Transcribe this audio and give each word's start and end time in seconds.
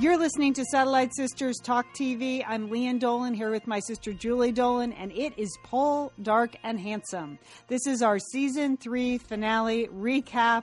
You're 0.00 0.16
listening 0.16 0.54
to 0.54 0.64
Satellite 0.64 1.12
Sisters 1.12 1.58
Talk 1.58 1.92
TV. 1.92 2.44
I'm 2.46 2.70
Lian 2.70 3.00
Dolan 3.00 3.34
here 3.34 3.50
with 3.50 3.66
my 3.66 3.80
sister 3.80 4.12
Julie 4.12 4.52
Dolan, 4.52 4.92
and 4.92 5.10
it 5.10 5.36
is 5.36 5.58
Paul 5.64 6.12
Dark 6.22 6.54
and 6.62 6.78
Handsome. 6.78 7.40
This 7.66 7.84
is 7.84 8.00
our 8.00 8.20
season 8.20 8.76
three 8.76 9.18
finale 9.18 9.88
recap. 9.88 10.62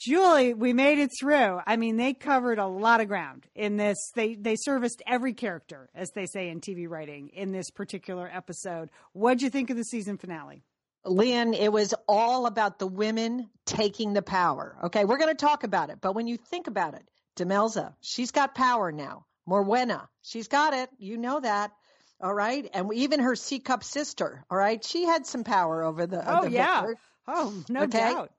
Julie, 0.00 0.54
we 0.54 0.72
made 0.72 1.00
it 1.00 1.10
through. 1.18 1.58
I 1.66 1.76
mean, 1.76 1.96
they 1.96 2.14
covered 2.14 2.60
a 2.60 2.66
lot 2.68 3.00
of 3.00 3.08
ground 3.08 3.48
in 3.56 3.78
this. 3.78 3.98
They 4.14 4.36
they 4.36 4.54
serviced 4.54 5.02
every 5.08 5.32
character, 5.32 5.90
as 5.92 6.10
they 6.14 6.26
say 6.26 6.48
in 6.48 6.60
TV 6.60 6.88
writing, 6.88 7.30
in 7.30 7.50
this 7.50 7.68
particular 7.68 8.30
episode. 8.32 8.90
What'd 9.12 9.42
you 9.42 9.50
think 9.50 9.70
of 9.70 9.76
the 9.76 9.82
season 9.82 10.18
finale? 10.18 10.62
Lian, 11.04 11.52
it 11.52 11.72
was 11.72 11.94
all 12.06 12.46
about 12.46 12.78
the 12.78 12.86
women 12.86 13.50
taking 13.66 14.12
the 14.12 14.22
power. 14.22 14.76
Okay, 14.84 15.04
we're 15.04 15.18
going 15.18 15.34
to 15.34 15.44
talk 15.46 15.64
about 15.64 15.90
it, 15.90 15.98
but 16.00 16.14
when 16.14 16.28
you 16.28 16.36
think 16.36 16.68
about 16.68 16.94
it, 16.94 17.02
Demelza, 17.36 17.94
she's 18.00 18.30
got 18.30 18.54
power 18.54 18.92
now. 18.92 19.26
Morwenna, 19.48 20.06
she's 20.22 20.48
got 20.48 20.74
it. 20.74 20.88
You 20.98 21.16
know 21.16 21.40
that. 21.40 21.72
All 22.20 22.32
right. 22.32 22.68
And 22.72 22.92
even 22.94 23.20
her 23.20 23.34
C 23.34 23.58
cup 23.58 23.82
sister, 23.82 24.44
all 24.50 24.56
right, 24.58 24.82
she 24.84 25.04
had 25.04 25.26
some 25.26 25.42
power 25.44 25.82
over 25.82 26.06
the. 26.06 26.22
Oh, 26.24 26.42
the 26.42 26.50
yeah. 26.50 26.86
Oh, 27.26 27.64
no 27.68 27.82
Okay. 27.84 27.98
doubt. 27.98 28.30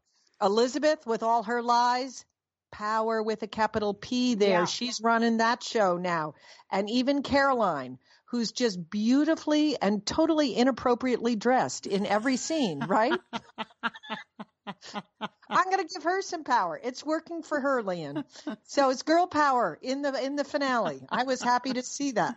Elizabeth, 0.42 1.06
with 1.06 1.24
all 1.24 1.44
her 1.44 1.62
lies, 1.62 2.26
power 2.72 3.22
with 3.22 3.44
a 3.44 3.48
capital 3.48 3.94
P 3.94 4.36
there. 4.36 4.50
Yeah. 4.62 4.66
She's 4.66 5.02
running 5.02 5.38
that 5.38 5.64
show 5.64 5.98
now. 5.98 6.34
And 6.72 6.90
even 6.90 7.22
Caroline, 7.24 8.00
who's 8.26 8.52
just 8.52 8.90
beautifully 8.90 9.80
and 9.80 10.06
totally 10.06 10.56
inappropriately 10.56 11.36
dressed 11.36 11.86
in 11.86 12.06
every 12.06 12.36
scene, 12.38 12.80
right? 12.80 13.20
I'm 15.50 15.66
going 15.66 15.86
to 15.86 15.94
give 15.94 16.04
her 16.04 16.22
some 16.22 16.44
power. 16.44 16.80
It's 16.84 17.06
working 17.06 17.44
for 17.44 17.60
her, 17.60 17.82
Lian. 17.84 18.24
So 18.64 18.90
it's 18.90 19.04
girl 19.04 19.28
power 19.28 19.78
in 19.82 20.02
the 20.02 20.14
in 20.24 20.36
the 20.36 20.44
finale. 20.44 21.02
I 21.10 21.24
was 21.24 21.42
happy 21.42 21.74
to 21.74 21.82
see 21.84 22.12
that. 22.12 22.36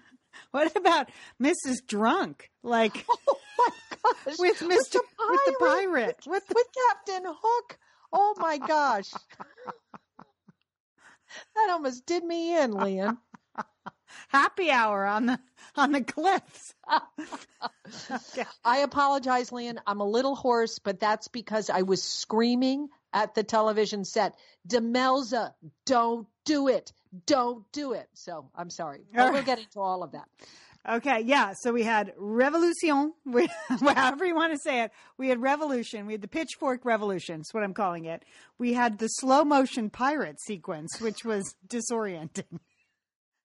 What 0.51 0.77
about 0.77 1.09
Mrs. 1.41 1.87
Drunk? 1.87 2.51
Like 2.63 3.07
Oh 3.29 3.39
my 3.59 3.69
gosh. 3.91 4.37
with 4.39 4.59
Mr. 4.59 5.01
with 5.29 5.41
the 5.47 5.57
pirate. 5.59 6.19
With, 6.27 6.45
with 6.55 6.67
Captain 6.91 7.23
Hook. 7.27 7.79
Oh 8.13 8.35
my 8.39 8.59
gosh. 8.59 9.11
That 11.55 11.71
almost 11.71 12.07
did 12.07 12.25
me 12.25 12.57
in, 12.59 12.73
Lian. 12.73 13.19
Happy 14.29 14.71
hour 14.71 15.07
on 15.07 15.27
the 15.27 15.39
on 15.77 15.93
the 15.93 16.03
cliffs. 16.03 16.75
I 18.65 18.79
apologize, 18.79 19.53
Lian. 19.53 19.79
I'm 19.87 20.01
a 20.01 20.09
little 20.09 20.35
hoarse, 20.35 20.79
but 20.79 21.01
that's 21.01 21.29
because 21.29 21.71
I 21.71 21.83
was 21.83 22.03
screaming 22.03 22.89
at 23.13 23.35
the 23.35 23.43
television 23.43 24.05
set. 24.05 24.35
Demelza, 24.69 25.53
don't 25.85 26.27
do 26.45 26.69
it. 26.69 26.93
Don't 27.27 27.65
do 27.73 27.93
it. 27.93 28.09
So 28.15 28.51
I'm 28.55 28.71
sorry. 28.71 29.01
But 29.15 29.33
we'll 29.33 29.43
get 29.43 29.59
into 29.59 29.81
all 29.81 30.03
of 30.03 30.13
that. 30.13 30.29
Okay, 30.89 31.23
yeah. 31.23 31.53
So 31.61 31.73
we 31.73 31.83
had 31.83 32.13
revolution, 32.17 33.13
we- 33.25 33.49
however 33.69 34.25
you 34.25 34.37
want 34.37 34.53
to 34.53 34.59
say 34.59 34.83
it. 34.83 34.93
We 35.19 35.29
had 35.29 35.41
revolution. 35.43 36.07
We 36.07 36.13
had 36.13 36.23
the 36.23 36.29
pitchfork 36.29 36.85
revolution. 36.85 37.39
That's 37.39 37.53
what 37.53 37.65
I'm 37.65 37.75
calling 37.75 38.05
it. 38.05 38.25
We 38.59 38.75
had 38.75 38.99
the 38.99 39.09
slow 39.09 39.45
motion 39.45 39.91
pirate 39.91 40.41
sequence, 40.41 41.01
which 41.01 41.25
was 41.25 41.57
disorienting. 41.67 42.61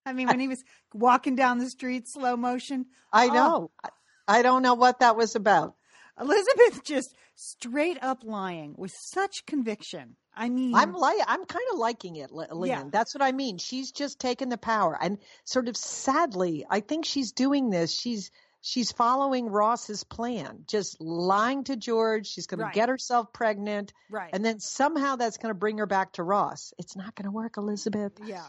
I 0.06 0.14
mean, 0.14 0.28
when 0.28 0.40
he 0.40 0.48
was 0.48 0.64
walking 0.94 1.36
down 1.36 1.60
the 1.60 1.70
street, 1.70 2.08
slow 2.08 2.36
motion. 2.36 2.88
I 3.14 3.28
Oh, 3.28 3.34
know. 3.34 3.72
I- 3.84 3.90
I 4.28 4.42
don't 4.44 4.62
know 4.62 4.76
what 4.76 5.00
that 5.00 5.18
was 5.18 5.36
about. 5.36 5.76
Elizabeth 6.20 6.84
just 6.84 7.14
straight 7.36 7.98
up 8.02 8.24
lying 8.24 8.76
with 8.78 8.92
such 8.96 9.46
conviction. 9.46 10.16
I 10.34 10.48
mean, 10.48 10.76
I'm 10.76 10.94
like 10.94 11.18
I'm 11.28 11.44
kind 11.46 11.66
of 11.74 11.80
liking 11.80 12.16
it, 12.16 12.32
Lian. 12.32 12.66
Yeah. 12.66 12.84
That's 12.90 13.14
what 13.14 13.22
I 13.22 13.32
mean. 13.34 13.58
She's 13.58 13.92
just 13.92 14.20
taken 14.20 14.48
the 14.50 14.58
power, 14.58 14.98
and 15.02 15.18
sort 15.44 15.68
of 15.68 15.76
sadly, 15.76 16.66
I 16.70 16.80
think 16.80 17.06
she's 17.06 17.32
doing 17.34 17.70
this. 17.70 17.92
She's 17.94 18.32
she's 18.62 18.92
following 18.92 19.48
Ross's 19.50 20.04
plan, 20.06 20.64
just 20.68 21.02
lying 21.02 21.64
to 21.66 21.76
George. 21.76 22.28
She's 22.28 22.48
going 22.48 22.62
Right. 22.62 22.72
to 22.74 22.80
get 22.80 22.88
herself 22.90 23.34
pregnant, 23.34 23.92
right. 24.10 24.30
and 24.32 24.46
then 24.46 24.60
somehow 24.60 25.16
that's 25.18 25.38
going 25.38 25.50
to 25.54 25.60
bring 25.60 25.80
her 25.80 25.88
back 25.88 26.14
to 26.14 26.24
Ross. 26.24 26.74
It's 26.78 26.96
not 26.96 27.16
going 27.16 27.26
to 27.26 27.32
work, 27.32 27.58
Elizabeth. 27.58 28.14
Yeah. 28.24 28.46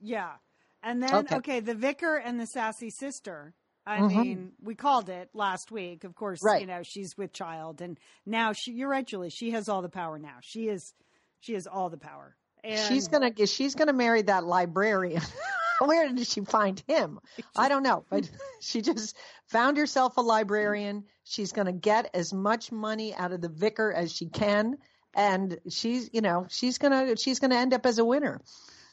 Yeah. 0.00 0.30
And 0.82 1.02
then, 1.02 1.14
Okay. 1.14 1.36
okay, 1.36 1.60
the 1.60 1.74
vicar 1.74 2.16
and 2.16 2.38
the 2.38 2.46
sassy 2.46 2.90
sister. 2.90 3.54
I 3.86 3.98
Mhm. 4.00 4.08
mean, 4.08 4.52
we 4.60 4.74
called 4.74 5.08
it 5.08 5.30
last 5.32 5.70
week. 5.70 6.04
Of 6.04 6.14
course, 6.14 6.42
Right. 6.42 6.60
you 6.60 6.66
know, 6.66 6.82
she's 6.82 7.16
with 7.16 7.32
child. 7.32 7.80
And 7.80 7.98
now 8.24 8.52
she, 8.52 8.72
you're 8.72 8.88
right, 8.88 9.06
Julie, 9.06 9.30
she 9.30 9.50
has 9.52 9.68
all 9.68 9.80
the 9.82 9.88
power 9.88 10.18
now. 10.18 10.38
She 10.40 10.68
is, 10.68 10.92
she 11.40 11.54
has 11.54 11.66
all 11.66 11.88
the 11.88 11.96
power. 11.96 12.36
And 12.64 12.78
she's 12.88 13.06
gonna 13.06 13.30
she's 13.46 13.76
gonna 13.76 13.92
marry 13.92 14.22
that 14.22 14.44
librarian. 14.44 15.22
Where 15.80 16.08
did 16.12 16.26
she 16.26 16.40
find 16.40 16.82
him? 16.88 17.20
I 17.56 17.68
don't 17.68 17.82
know, 17.84 18.04
but 18.10 18.28
she 18.60 18.82
just 18.82 19.16
found 19.46 19.76
herself 19.76 20.16
a 20.16 20.20
librarian. 20.22 21.04
She's 21.22 21.52
gonna 21.52 21.72
get 21.72 22.10
as 22.14 22.32
much 22.32 22.72
money 22.72 23.14
out 23.14 23.32
of 23.32 23.40
the 23.40 23.48
vicar 23.48 23.92
as 23.92 24.10
she 24.10 24.26
can, 24.26 24.78
and 25.14 25.58
she's 25.68 26.10
you 26.12 26.22
know 26.22 26.46
she's 26.48 26.78
gonna 26.78 27.16
she's 27.16 27.38
gonna 27.38 27.56
end 27.56 27.72
up 27.72 27.86
as 27.86 27.98
a 27.98 28.04
winner. 28.04 28.40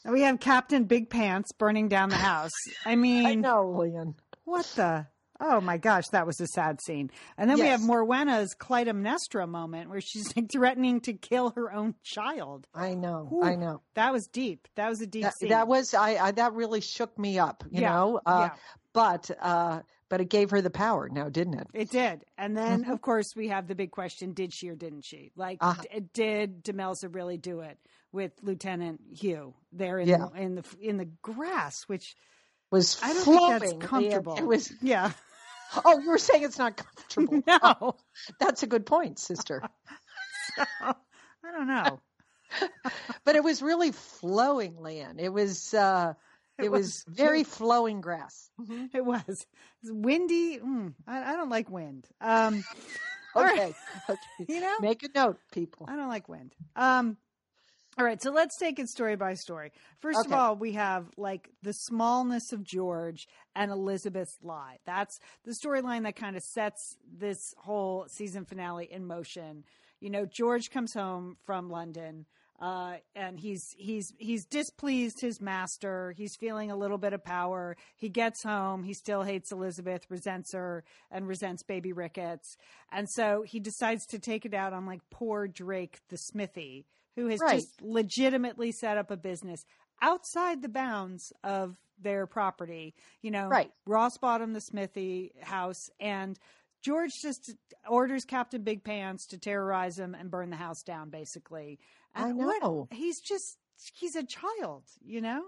We 0.05 0.21
have 0.21 0.39
Captain 0.39 0.83
Big 0.85 1.09
Pants 1.09 1.51
burning 1.53 1.87
down 1.89 2.09
the 2.09 2.15
house. 2.17 2.51
I 2.85 2.95
mean, 2.97 3.25
I 3.25 3.35
know, 3.35 3.69
Lian. 3.77 4.15
what 4.45 4.65
the? 4.75 5.07
Oh 5.39 5.59
my 5.59 5.77
gosh, 5.77 6.07
that 6.13 6.25
was 6.25 6.39
a 6.39 6.47
sad 6.47 6.79
scene. 6.81 7.11
And 7.37 7.49
then 7.49 7.59
we 7.59 7.65
have 7.67 7.81
Yes. 7.81 7.89
Morwenna's 7.89 8.55
Clytemnestra 8.57 9.47
moment 9.47 9.89
where 9.89 9.99
she's 9.99 10.33
like 10.37 10.49
threatening 10.49 11.01
to 11.01 11.13
kill 11.13 11.49
her 11.57 11.73
own 11.73 11.95
child. 12.03 12.67
I 12.73 12.93
know, 12.93 13.27
Whew. 13.29 13.43
I 13.43 13.55
know. 13.55 13.81
That 13.95 14.13
was 14.13 14.27
deep. 14.27 14.67
That 14.75 14.87
was 14.89 15.01
a 15.01 15.07
deep 15.07 15.23
That, 15.23 15.33
scene. 15.37 15.49
that 15.49 15.67
was 15.67 15.93
I, 15.93 16.15
I 16.15 16.31
that 16.31 16.53
really 16.53 16.79
shook 16.81 17.17
me 17.19 17.39
up, 17.39 17.63
you 17.69 17.81
Yeah, 17.81 17.89
know. 17.89 18.21
Uh, 18.25 18.49
yeah. 18.51 18.55
But 18.93 19.31
uh, 19.41 19.81
but 20.07 20.21
it 20.21 20.29
gave 20.29 20.51
her 20.51 20.61
the 20.61 20.69
power 20.69 21.09
now, 21.09 21.27
didn't 21.27 21.55
it? 21.55 21.67
It 21.73 21.89
did. 21.89 22.23
And 22.37 22.55
then, 22.55 22.85
Mhm. 22.85 22.93
of 22.93 23.01
course, 23.01 23.33
we 23.35 23.47
have 23.49 23.67
the 23.67 23.75
big 23.75 23.89
question 23.91 24.33
did 24.33 24.53
she 24.53 24.69
or 24.69 24.75
didn't 24.75 25.03
she? 25.03 25.31
Like, 25.35 25.57
Uh-huh. 25.59 25.81
d- 25.91 26.01
did 26.13 26.63
Demelza 26.63 27.13
really 27.13 27.37
do 27.37 27.61
it 27.61 27.79
with 28.13 28.31
Lieutenant 28.41 29.01
Hugh 29.11 29.53
there 29.73 29.99
in, 29.99 30.07
Yeah. 30.07 30.27
the, 30.33 30.41
in, 30.41 30.55
the, 30.55 30.63
in 30.79 30.97
the 30.97 31.09
grass, 31.21 31.83
which 31.89 32.15
Was 32.71 32.97
I 33.03 33.11
don't 33.13 33.23
flowing. 33.23 33.59
think 33.59 33.79
that's 33.81 33.89
comfortable. 33.89 34.35
It 34.37 34.45
was. 34.45 34.71
Yeah. 34.81 35.11
Oh, 35.85 35.97
you 35.97 36.09
were 36.11 36.19
saying 36.19 36.43
it's 36.43 36.59
not 36.59 36.77
comfortable. 36.77 37.41
No. 37.47 37.95
That's 38.39 38.61
a 38.61 38.67
good 38.67 38.85
point, 38.85 39.17
sister. 39.17 39.63
so, 40.55 40.63
I 40.83 41.51
don't 41.51 41.65
know. 41.65 41.99
but 43.25 43.35
it 43.35 43.43
was 43.43 43.59
really 43.63 43.91
flowing 43.91 44.79
land. 44.79 45.19
It 45.19 45.29
was 45.33 45.73
uh 45.73 46.13
it, 46.59 46.65
It 46.65 46.71
was, 46.71 47.03
was 47.07 47.15
very 47.15 47.43
flowing 47.43 48.01
grass. 48.01 48.51
It 48.93 49.03
was. 49.03 49.21
It 49.27 49.47
was 49.81 49.91
windy. 49.91 50.59
Mm, 50.59 50.93
I, 51.07 51.33
I 51.33 51.35
don't 51.37 51.49
like 51.49 51.71
wind. 51.71 52.05
Um, 52.21 52.63
all 53.33 53.41
right. 53.43 53.57
Okay. 53.57 53.73
okay. 54.09 54.53
You 54.53 54.61
know? 54.61 54.75
Make 54.79 55.01
a 55.01 55.09
note, 55.15 55.39
people. 55.51 55.87
I 55.89 55.95
don't 55.95 56.09
like 56.09 56.29
wind. 56.29 56.53
Um, 56.75 57.17
all 57.97 58.05
right, 58.05 58.21
so 58.21 58.31
let's 58.31 58.57
take 58.57 58.79
it 58.79 58.89
story 58.89 59.15
by 59.15 59.35
story. 59.35 59.71
First 59.99 60.25
of 60.25 60.33
all, 60.33 60.55
we 60.55 60.73
have 60.73 61.05
like 61.15 61.49
the 61.61 61.73
smallness 61.73 62.51
of 62.51 62.63
George 62.63 63.27
and 63.55 63.71
Elizabeth's 63.71 64.37
lie. 64.41 64.77
That's 64.85 65.19
the 65.45 65.51
storyline 65.51 66.03
that 66.03 66.15
kind 66.15 66.35
of 66.35 66.43
sets 66.43 66.97
this 67.11 67.53
whole 67.57 68.07
season 68.09 68.45
finale 68.45 68.87
in 68.91 69.05
motion. 69.05 69.63
You 69.99 70.09
know, 70.09 70.25
George 70.25 70.71
comes 70.71 70.93
home 70.93 71.37
from 71.45 71.69
London. 71.69 72.25
Uh, 72.59 72.95
and 73.15 73.39
he's 73.39 73.75
he's 73.77 74.13
he's 74.17 74.45
displeased 74.45 75.19
his 75.19 75.41
master. 75.41 76.13
He's 76.15 76.35
feeling 76.35 76.71
a 76.71 76.77
little 76.77 76.99
bit 76.99 77.11
of 77.11 77.21
power. 77.23 77.75
He 77.97 78.07
gets 78.07 78.41
home. 78.41 78.83
He 78.83 78.93
still 78.93 79.23
hates 79.23 79.51
Elizabeth, 79.51 80.05
resents 80.09 80.53
her, 80.53 80.85
and 81.11 81.27
resents 81.27 81.63
Baby 81.63 81.91
Ricketts. 81.91 82.55
And 82.91 83.09
so 83.09 83.43
he 83.45 83.59
decides 83.59 84.05
to 84.07 84.19
take 84.19 84.45
it 84.45 84.53
out 84.53 84.71
on 84.71 84.85
like 84.85 85.01
poor 85.09 85.47
Drake 85.47 85.99
the 86.09 86.17
Smithy, 86.17 86.85
who 87.15 87.27
has 87.27 87.39
Right. 87.39 87.55
just 87.59 87.81
legitimately 87.81 88.71
set 88.71 88.97
up 88.97 89.11
a 89.11 89.17
business 89.17 89.65
outside 90.01 90.61
the 90.61 90.69
bounds 90.69 91.31
of 91.43 91.77
their 91.97 92.25
property. 92.27 92.93
You 93.21 93.31
know, 93.31 93.47
Right. 93.47 93.71
Ross 93.85 94.17
Bottom, 94.17 94.53
the 94.53 94.61
Smithy 94.61 95.33
house, 95.41 95.89
and 95.99 96.37
George 96.81 97.11
just 97.21 97.51
orders 97.87 98.25
Captain 98.25 98.61
Big 98.63 98.83
Pants 98.83 99.25
to 99.27 99.37
terrorize 99.37 99.97
him 99.97 100.13
and 100.13 100.29
burn 100.29 100.49
the 100.49 100.57
house 100.57 100.83
down, 100.83 101.09
basically. 101.09 101.79
I 102.13 102.29
And 102.29 102.37
what- 102.37 102.61
know. 102.61 102.87
he's 102.91 103.19
just 103.21 103.57
he's 103.95 104.15
a 104.15 104.23
child, 104.23 104.83
you 105.01 105.19
know. 105.21 105.43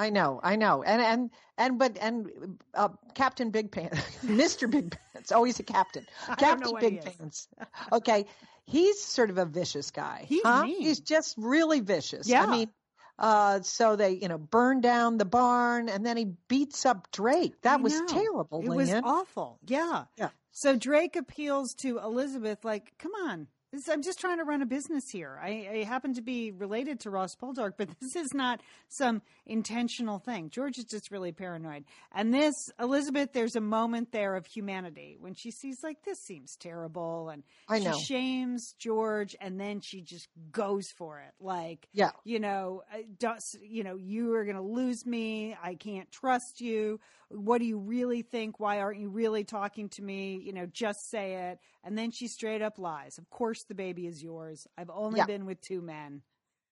I 0.00 0.08
know, 0.08 0.40
I 0.42 0.56
know. 0.56 0.82
And 0.82 1.02
and 1.02 1.30
and 1.58 1.78
but 1.78 1.98
and 2.00 2.58
uh, 2.72 2.88
Captain 3.14 3.50
Big 3.50 3.70
Pants, 3.70 4.00
Mr. 4.24 4.70
Big 4.70 4.96
Pants, 5.12 5.30
always 5.30 5.60
a 5.60 5.62
captain. 5.62 6.06
Captain 6.38 6.60
know 6.60 6.70
what 6.70 6.82
he 6.82 6.90
Big. 6.90 7.04
Pants. 7.04 7.48
Okay. 7.92 8.24
He's 8.64 8.98
sort 9.00 9.28
of 9.30 9.36
a 9.36 9.44
vicious 9.44 9.90
guy. 9.90 10.24
He's 10.26 10.42
huh? 10.42 10.64
mean. 10.64 10.80
He's 10.80 11.00
just 11.00 11.34
really 11.36 11.80
vicious. 11.80 12.26
Yeah. 12.26 12.44
I 12.44 12.46
mean, 12.46 12.70
uh, 13.18 13.60
so 13.60 13.96
they, 13.96 14.12
you 14.12 14.28
know, 14.28 14.38
burn 14.38 14.80
down 14.80 15.18
the 15.18 15.26
barn 15.26 15.90
and 15.90 16.06
then 16.06 16.16
he 16.16 16.26
beats 16.48 16.86
up 16.86 17.10
Drake. 17.10 17.60
That 17.62 17.82
was 17.82 18.00
terrible, 18.08 18.62
It 18.62 18.68
was 18.70 18.92
awful. 19.04 19.58
Yeah. 19.66 20.04
Yeah. 20.16 20.30
So 20.52 20.76
Drake 20.76 21.16
appeals 21.16 21.74
to 21.74 21.98
Elizabeth, 21.98 22.64
like, 22.64 22.94
come 22.98 23.12
on, 23.26 23.48
This, 23.72 23.88
I'm 23.88 24.02
just 24.02 24.18
trying 24.18 24.38
to 24.38 24.44
run 24.44 24.62
a 24.62 24.66
business 24.66 25.08
here. 25.08 25.38
I, 25.40 25.68
I 25.72 25.84
happen 25.84 26.14
to 26.14 26.22
be 26.22 26.50
related 26.50 26.98
to 27.00 27.10
Ross 27.10 27.36
Poldark, 27.36 27.74
but 27.76 27.88
this 28.00 28.16
is 28.16 28.34
not 28.34 28.60
some 28.88 29.22
intentional 29.46 30.18
thing. 30.18 30.50
George 30.50 30.76
is 30.76 30.84
just 30.84 31.12
really 31.12 31.30
paranoid. 31.30 31.84
And 32.12 32.34
this, 32.34 32.54
Elizabeth, 32.80 33.32
there's 33.32 33.54
a 33.54 33.60
moment 33.60 34.10
there 34.10 34.34
of 34.34 34.44
humanity 34.46 35.16
when 35.20 35.34
she 35.34 35.52
sees, 35.52 35.78
like, 35.84 36.02
this 36.04 36.18
seems 36.20 36.56
terrible. 36.56 37.28
And 37.28 37.44
I 37.68 37.78
know. 37.78 37.92
she 37.96 38.06
shames 38.06 38.74
George, 38.78 39.36
and 39.40 39.60
then 39.60 39.80
she 39.80 40.00
just 40.02 40.26
goes 40.50 40.88
for 40.96 41.20
it. 41.20 41.32
Like, 41.38 41.86
Yeah. 41.92 42.10
you 42.24 42.40
know, 42.40 42.82
uh, 42.92 43.34
you 43.62 43.84
know, 43.84 43.94
you 43.94 44.34
are 44.34 44.44
going 44.44 44.56
to 44.56 44.62
lose 44.62 45.06
me. 45.06 45.56
I 45.62 45.76
can't 45.76 46.10
trust 46.10 46.60
you. 46.60 46.98
What 47.30 47.58
do 47.58 47.64
you 47.64 47.78
really 47.78 48.22
think? 48.22 48.58
Why 48.58 48.80
aren't 48.80 48.98
you 49.00 49.08
really 49.08 49.44
talking 49.44 49.88
to 49.90 50.02
me? 50.02 50.40
You 50.44 50.52
know, 50.52 50.66
just 50.66 51.10
say 51.10 51.50
it. 51.50 51.58
And 51.84 51.96
then 51.96 52.10
she 52.10 52.26
straight 52.28 52.62
up 52.62 52.78
lies. 52.78 53.18
Of 53.18 53.30
course, 53.30 53.62
the 53.64 53.74
baby 53.74 54.06
is 54.06 54.22
yours. 54.22 54.66
I've 54.76 54.90
only 54.90 55.18
Yeah. 55.18 55.26
been 55.26 55.46
with 55.46 55.60
two 55.60 55.80
men. 55.80 56.22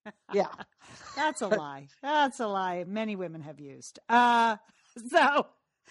Yeah. 0.33 0.47
That's 1.15 1.41
a 1.41 1.47
lie. 1.47 1.87
That's 2.01 2.39
a 2.39 2.47
lie. 2.47 2.83
Many 2.87 3.15
women 3.15 3.41
have 3.41 3.59
used. 3.59 3.99
Uh, 4.09 4.57
so 5.09 5.45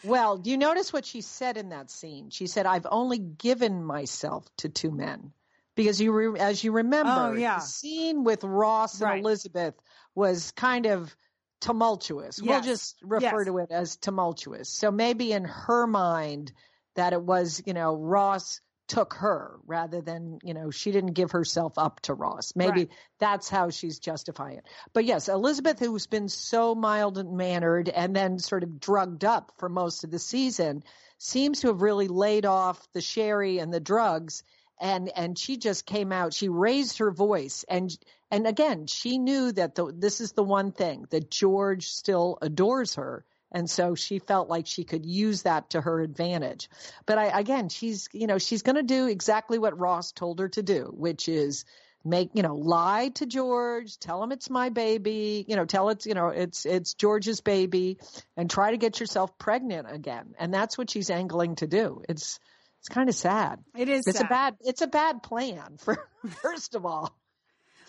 Well, 0.04 0.38
do 0.38 0.50
you 0.50 0.56
notice 0.56 0.92
what 0.92 1.04
she 1.06 1.20
said 1.20 1.56
in 1.56 1.68
that 1.70 1.90
scene? 1.90 2.30
She 2.30 2.46
said, 2.46 2.66
"I've 2.66 2.86
only 2.90 3.18
given 3.18 3.84
myself 3.84 4.44
to 4.58 4.68
two 4.68 4.90
men." 4.90 5.32
Because 5.76 6.00
you, 6.00 6.10
re- 6.12 6.40
as 6.40 6.64
you 6.64 6.72
remember, 6.72 7.12
Oh, 7.12 7.32
yeah. 7.32 7.56
the 7.56 7.60
scene 7.64 8.24
with 8.24 8.42
Ross 8.42 9.00
Right. 9.00 9.16
and 9.18 9.20
Elizabeth 9.24 9.74
was 10.14 10.50
kind 10.52 10.86
of 10.86 11.14
tumultuous. 11.60 12.42
We'll 12.42 12.60
just 12.60 12.96
refer 13.02 13.38
Yes. 13.40 13.46
to 13.46 13.58
it 13.58 13.70
as 13.70 13.96
tumultuous. 13.96 14.68
So 14.68 14.90
maybe 14.90 15.32
in 15.32 15.44
her 15.44 15.86
mind, 15.86 16.52
that 16.94 17.12
it 17.12 17.22
was, 17.22 17.62
you 17.66 17.74
know, 17.74 17.94
Ross 17.94 18.60
took 18.88 19.14
her 19.14 19.58
rather 19.66 20.00
than, 20.00 20.38
you 20.42 20.54
know, 20.54 20.70
she 20.70 20.90
didn't 20.92 21.12
give 21.12 21.30
herself 21.32 21.74
up 21.76 22.00
to 22.00 22.14
Ross. 22.14 22.54
Maybe 22.56 22.80
Right. 22.80 22.90
that's 23.18 23.48
how 23.48 23.68
she's 23.70 23.98
justifying 23.98 24.58
it. 24.58 24.64
But 24.94 25.04
yes, 25.04 25.28
Elizabeth, 25.28 25.78
who's 25.78 26.06
been 26.06 26.28
so 26.28 26.74
mild 26.74 27.18
and 27.18 27.36
mannered 27.36 27.88
and 27.90 28.16
then 28.16 28.38
sort 28.38 28.62
of 28.62 28.80
drugged 28.80 29.24
up 29.24 29.52
for 29.58 29.68
most 29.68 30.04
of 30.04 30.10
the 30.10 30.18
season, 30.18 30.82
seems 31.18 31.60
to 31.60 31.66
have 31.68 31.82
really 31.82 32.08
laid 32.08 32.46
off 32.46 32.90
the 32.94 33.02
sherry 33.02 33.58
and 33.58 33.72
the 33.72 33.80
drugs. 33.80 34.42
And 34.80 35.08
and 35.10 35.36
she 35.36 35.56
just 35.56 35.86
came 35.86 36.12
out. 36.12 36.32
She 36.32 36.48
raised 36.48 36.98
her 36.98 37.10
voice, 37.10 37.64
and 37.68 37.90
and 38.30 38.46
again, 38.46 38.86
she 38.86 39.18
knew 39.18 39.52
that 39.52 39.74
the, 39.74 39.92
this 39.94 40.20
is 40.20 40.32
the 40.32 40.42
one 40.42 40.72
thing 40.72 41.06
that 41.10 41.30
George 41.30 41.88
still 41.88 42.38
adores 42.42 42.96
her, 42.96 43.24
and 43.50 43.68
so 43.68 43.94
she 43.94 44.18
felt 44.18 44.50
like 44.50 44.66
she 44.66 44.84
could 44.84 45.06
use 45.06 45.42
that 45.42 45.70
to 45.70 45.80
her 45.80 46.00
advantage. 46.00 46.68
But 47.06 47.18
I 47.18 47.38
again, 47.40 47.68
she's 47.68 48.08
you 48.12 48.26
know 48.26 48.38
she's 48.38 48.62
going 48.62 48.76
to 48.76 48.82
do 48.82 49.06
exactly 49.06 49.58
what 49.58 49.78
Ross 49.78 50.12
told 50.12 50.40
her 50.40 50.48
to 50.50 50.62
do, 50.62 50.92
which 50.94 51.28
is 51.28 51.64
make 52.04 52.30
you 52.34 52.42
know 52.42 52.54
lie 52.54 53.10
to 53.14 53.26
George, 53.26 53.98
tell 53.98 54.22
him 54.22 54.32
it's 54.32 54.50
my 54.50 54.68
baby, 54.68 55.44
you 55.48 55.56
know, 55.56 55.64
tell 55.64 55.88
it's 55.88 56.04
you 56.06 56.14
know 56.14 56.28
it's 56.28 56.66
it's 56.66 56.94
George's 56.94 57.40
baby, 57.40 57.98
and 58.36 58.50
try 58.50 58.70
to 58.70 58.76
get 58.76 59.00
yourself 59.00 59.38
pregnant 59.38 59.86
again. 59.90 60.34
And 60.38 60.52
that's 60.52 60.76
what 60.76 60.90
she's 60.90 61.10
angling 61.10 61.56
to 61.56 61.66
do. 61.66 62.02
It's 62.08 62.38
it's 62.80 62.88
kind 62.88 63.08
of 63.08 63.14
sad. 63.14 63.60
it 63.76 63.88
is. 63.88 64.06
It's 64.06 64.18
sad. 64.18 64.26
a 64.26 64.28
bad 64.28 64.56
it's 64.60 64.82
a 64.82 64.86
bad 64.86 65.22
plan 65.22 65.78
for 65.78 65.98
first 66.42 66.74
of 66.74 66.84
all. 66.84 67.16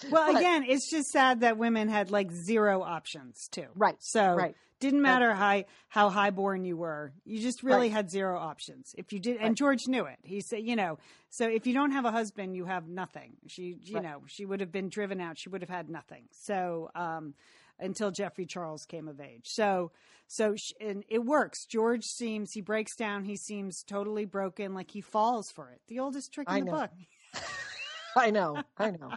Well, 0.09 0.31
but- 0.33 0.39
again, 0.39 0.63
it's 0.67 0.89
just 0.89 1.09
sad 1.09 1.41
that 1.41 1.57
women 1.57 1.87
had 1.89 2.11
like 2.11 2.31
zero 2.31 2.81
options 2.83 3.47
too. 3.49 3.67
Right, 3.75 3.95
So 3.99 4.33
right. 4.35 4.55
didn't 4.79 5.01
matter 5.01 5.33
how 5.33 5.63
how 5.89 6.09
highborn 6.09 6.63
you 6.65 6.77
were. 6.77 7.11
You 7.25 7.39
just 7.39 7.63
really 7.63 7.87
Right. 7.87 7.91
had 7.91 8.09
zero 8.11 8.37
options. 8.39 8.93
If 8.97 9.11
you 9.11 9.19
did, 9.19 9.37
and 9.37 9.55
George 9.57 9.87
knew 9.87 10.05
it. 10.05 10.19
He 10.23 10.41
said, 10.41 10.63
you 10.63 10.75
know, 10.75 10.99
so 11.29 11.47
if 11.47 11.65
you 11.67 11.73
don't 11.73 11.91
have 11.91 12.05
a 12.05 12.11
husband, 12.11 12.55
you 12.55 12.65
have 12.65 12.87
nothing. 12.87 13.37
She, 13.47 13.77
you 13.83 13.95
Right. 13.95 14.03
know, 14.03 14.23
she 14.27 14.45
would 14.45 14.59
have 14.61 14.71
been 14.71 14.89
driven 14.89 15.19
out. 15.19 15.37
She 15.37 15.49
would 15.49 15.61
have 15.61 15.69
had 15.69 15.89
nothing. 15.89 16.27
So 16.31 16.89
um, 16.95 17.33
until 17.79 18.11
Geoffrey 18.11 18.45
Charles 18.45 18.85
came 18.85 19.07
of 19.07 19.19
age. 19.19 19.45
So 19.47 19.91
so 20.31 20.55
sh 20.55 20.73
and 20.79 21.03
it 21.09 21.25
works. 21.25 21.65
George 21.65 22.03
seems 22.05 22.51
he 22.51 22.61
breaks 22.61 22.95
down. 22.95 23.23
He 23.25 23.35
seems 23.35 23.81
totally 23.83 24.25
broken, 24.25 24.73
like 24.75 24.91
he 24.91 25.01
falls 25.01 25.49
for 25.51 25.71
it. 25.71 25.81
The 25.87 25.99
oldest 25.99 26.31
trick 26.31 26.47
in 26.47 26.53
I 26.55 26.59
the 26.59 26.65
know. 26.65 26.71
book. 26.71 26.91
I 28.15 28.29
know, 28.31 28.61
I 28.77 28.91
know. 28.91 29.11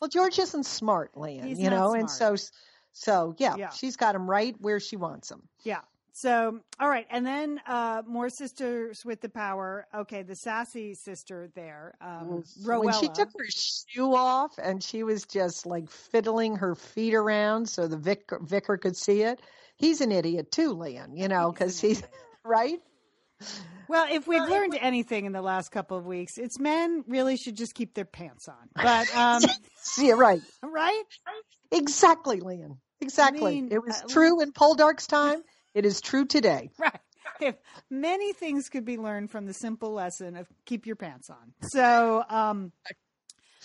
Well, 0.00 0.08
George 0.08 0.38
isn't 0.38 0.66
smart, 0.66 1.16
Lan, 1.16 1.46
He's 1.46 1.58
you 1.58 1.70
know, 1.70 1.94
and 1.94 2.10
so 2.10 2.36
so 2.92 3.34
yeah, 3.38 3.56
Yeah. 3.56 3.70
she's 3.70 3.96
got 3.96 4.14
him 4.14 4.28
right 4.28 4.54
where 4.60 4.80
she 4.80 4.96
wants 4.96 5.30
him. 5.30 5.42
Yeah. 5.64 5.80
So, 6.12 6.60
all 6.80 6.88
right. 6.88 7.06
And 7.10 7.26
then 7.26 7.60
uh, 7.66 8.02
more 8.06 8.30
sisters 8.30 9.04
with 9.04 9.20
the 9.20 9.28
power. 9.28 9.86
Okay, 9.94 10.22
the 10.22 10.34
sassy 10.34 10.94
sister 10.94 11.50
there, 11.54 11.94
um, 12.00 12.42
Rowella. 12.64 12.84
When 12.86 12.94
she 12.94 13.08
took 13.08 13.28
her 13.38 13.44
shoe 13.50 14.14
off 14.14 14.56
and 14.56 14.82
she 14.82 15.02
was 15.02 15.26
just 15.26 15.66
like 15.66 15.90
fiddling 15.90 16.56
her 16.56 16.74
feet 16.74 17.12
around 17.12 17.68
so 17.68 17.86
the 17.86 17.98
vicar, 17.98 18.40
vicar 18.42 18.78
could 18.78 18.96
see 18.96 19.24
it, 19.24 19.42
he's 19.76 20.00
an 20.00 20.10
idiot 20.10 20.50
too, 20.50 20.72
Lan, 20.72 21.14
you 21.14 21.28
know, 21.28 21.52
because 21.52 21.78
he's 21.78 22.02
right. 22.46 22.80
Well, 23.88 24.06
if 24.10 24.26
we've 24.26 24.40
Well, 24.40 24.50
learned 24.50 24.78
anything 24.80 25.26
in 25.26 25.32
the 25.32 25.42
last 25.42 25.70
couple 25.70 25.96
of 25.96 26.06
weeks, 26.06 26.38
it's 26.38 26.58
men 26.58 27.04
really 27.06 27.36
should 27.36 27.56
just 27.56 27.74
keep 27.74 27.94
their 27.94 28.04
pants 28.04 28.48
on. 28.48 28.68
But, 28.74 29.08
um, 29.16 29.42
Yeah, 29.98 30.14
right. 30.14 30.40
right? 30.62 31.02
Exactly, 31.72 32.40
Lan. 32.40 32.78
Exactly. 33.00 33.52
mean, 33.52 33.68
it 33.70 33.82
was 33.82 34.02
uh, 34.02 34.06
true 34.08 34.40
in 34.40 34.52
Poldark's 34.52 35.06
time. 35.06 35.42
It 35.74 35.84
is 35.84 36.00
true 36.00 36.24
today. 36.24 36.70
Right. 36.78 36.98
If 37.38 37.56
many 37.90 38.32
things 38.32 38.70
could 38.70 38.86
be 38.86 38.96
learned 38.96 39.30
from 39.30 39.44
the 39.44 39.52
simple 39.52 39.92
lesson 39.92 40.34
of 40.36 40.48
keep 40.64 40.86
your 40.86 40.96
pants 40.96 41.28
on. 41.28 41.52
So, 41.60 42.24
um, 42.30 42.72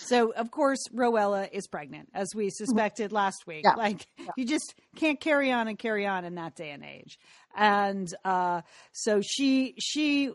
so 0.06 0.32
of 0.34 0.52
course, 0.52 0.80
Rowella 0.94 1.50
is 1.52 1.68
pregnant, 1.68 2.10
as 2.14 2.34
we 2.36 2.50
suspected 2.50 3.12
last 3.12 3.46
week. 3.48 3.64
Yeah. 3.64 3.76
Like 3.76 4.08
you 4.36 4.46
just 4.46 4.74
can't 4.96 5.20
carry 5.20 5.52
on 5.52 5.68
and 5.68 5.78
carry 5.78 6.06
on 6.06 6.26
in 6.26 6.36
that 6.36 6.56
day 6.56 6.72
and 6.72 6.84
age. 6.84 7.20
And 7.56 8.14
uh, 8.26 8.62
so 8.92 9.22
she 9.22 9.76
she 9.80 10.32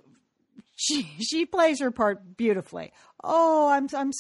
she 0.77 1.03
she 1.21 1.47
plays 1.47 1.81
her 1.81 1.91
part 1.91 2.37
beautifully. 2.37 2.93
Oh, 3.23 3.69
I'm 3.69 3.89
I'm 3.95 4.13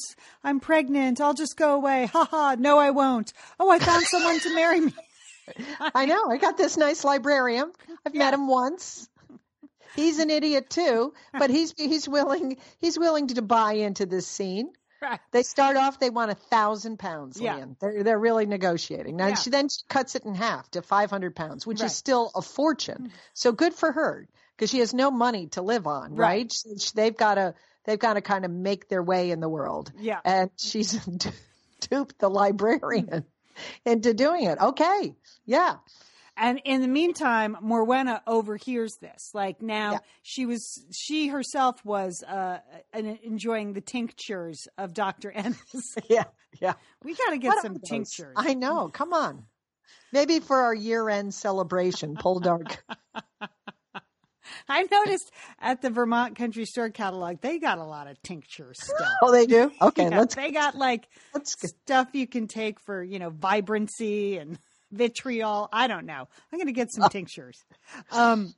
I'm 0.42 0.60
pregnant. 0.60 1.20
I'll 1.20 1.34
just 1.34 1.56
go 1.56 1.74
away. 1.74 2.06
Ha 2.06 2.24
ha. 2.30 2.56
No, 2.58 2.78
I 2.78 2.90
won't. 2.90 3.32
Oh, 3.60 3.70
I 3.70 3.78
found 3.78 4.04
someone 4.04 4.40
to 4.40 4.54
marry 4.54 4.80
me. 4.80 4.94
I 5.94 6.06
know. 6.06 6.30
I 6.30 6.38
got 6.38 6.56
this 6.56 6.76
nice 6.76 7.04
librarian. 7.04 7.70
I've 8.04 8.14
met 8.14 8.34
him 8.34 8.48
once. 8.48 9.08
He's 9.94 10.18
an 10.18 10.28
idiot 10.28 10.68
too, 10.68 11.14
but 11.32 11.50
he's 11.50 11.72
he's 11.76 12.08
willing 12.08 12.58
he's 12.78 12.98
willing 12.98 13.28
to 13.28 13.42
buy 13.42 13.74
into 13.74 14.04
this 14.04 14.26
scene. 14.26 14.70
Right. 15.02 15.20
They 15.30 15.42
start 15.42 15.76
off. 15.76 16.00
They 16.00 16.08
want 16.10 16.30
a 16.30 16.34
thousand 16.34 16.98
pounds. 16.98 17.38
Yeah. 17.40 17.64
They're 17.80 18.02
they're 18.02 18.18
really 18.18 18.46
negotiating. 18.46 19.16
Now 19.16 19.28
Yeah. 19.28 19.34
she 19.34 19.50
then 19.50 19.68
she 19.68 19.82
cuts 19.88 20.14
it 20.14 20.24
in 20.24 20.34
half 20.34 20.70
to 20.70 20.80
five 20.82 21.10
hundred 21.10 21.36
pounds, 21.36 21.66
which 21.66 21.76
Right. 21.80 21.80
Mm-hmm. 21.80 21.86
is 21.86 21.96
still 21.96 22.30
a 22.34 22.40
fortune. 22.42 23.12
So 23.34 23.52
good 23.52 23.74
for 23.74 23.92
her 23.92 24.26
because 24.56 24.70
she 24.70 24.78
has 24.78 24.94
no 24.94 25.10
money 25.10 25.48
to 25.48 25.60
live 25.62 25.86
on, 25.86 26.14
Right. 26.16 26.26
right? 26.44 26.52
So 26.52 26.70
she- 26.78 26.92
they've 26.94 27.16
got 27.16 27.34
to 27.34 27.54
they've 27.84 27.98
got 27.98 28.14
to 28.14 28.20
kind 28.22 28.44
of 28.46 28.50
make 28.50 28.88
their 28.88 29.02
way 29.02 29.30
in 29.30 29.40
the 29.40 29.48
world. 29.50 29.92
Yeah. 29.98 30.20
and 30.24 30.50
she's 30.56 30.92
duped 31.90 32.18
the 32.18 32.30
librarian 32.30 33.24
into 33.84 34.14
doing 34.14 34.44
it. 34.44 34.58
Okay, 34.58 35.14
yeah. 35.44 35.76
And 36.38 36.60
in 36.64 36.82
the 36.82 36.88
meantime, 36.88 37.56
Morwenna 37.64 38.20
overhears 38.26 38.96
this. 39.00 39.30
Like 39.32 39.62
now, 39.62 39.92
Yeah. 39.92 39.98
she 40.22 40.44
was 40.46 40.84
she 40.92 41.28
herself 41.28 41.82
was 41.84 42.22
uh, 42.22 42.58
an- 42.92 43.18
enjoying 43.22 43.72
the 43.72 43.80
tinctures 43.80 44.68
of 44.76 44.92
Doctor 44.92 45.32
Enys. 45.34 45.96
Yeah, 46.10 46.24
yeah. 46.60 46.74
we 47.02 47.14
got 47.14 47.30
to 47.30 47.38
get 47.38 47.48
What 47.48 47.62
some 47.62 47.78
tinctures. 47.78 48.34
I 48.36 48.54
know. 48.54 48.88
Come 48.88 49.12
on. 49.14 49.44
Maybe 50.12 50.40
for 50.40 50.56
our 50.56 50.74
year-end 50.74 51.32
celebration, 51.34 52.16
Poldark. 52.16 52.76
I 54.68 54.82
noticed 54.90 55.30
at 55.60 55.82
the 55.82 55.90
Vermont 55.90 56.36
Country 56.36 56.64
Store 56.66 56.90
catalog 56.90 57.40
they 57.40 57.58
got 57.58 57.78
a 57.78 57.84
lot 57.84 58.06
of 58.08 58.20
tinctures 58.22 58.78
still. 58.80 59.06
Oh, 59.22 59.32
they 59.32 59.46
do. 59.46 59.70
Okay, 59.80 60.08
Yeah, 60.08 60.18
let's 60.20 60.34
they 60.34 60.50
got 60.52 60.76
like 60.76 61.08
let's 61.34 61.56
stuff 61.68 62.08
you 62.12 62.26
can 62.26 62.46
take 62.46 62.78
for 62.80 63.02
you 63.02 63.18
know 63.18 63.30
vibrancy 63.30 64.38
and 64.38 64.58
vitriol. 64.96 65.68
I 65.72 65.86
don't 65.86 66.06
know. 66.06 66.28
I'm 66.52 66.58
going 66.58 66.66
to 66.66 66.72
get 66.72 66.92
some 66.92 67.08
tinctures. 67.08 67.64
Um, 68.10 68.54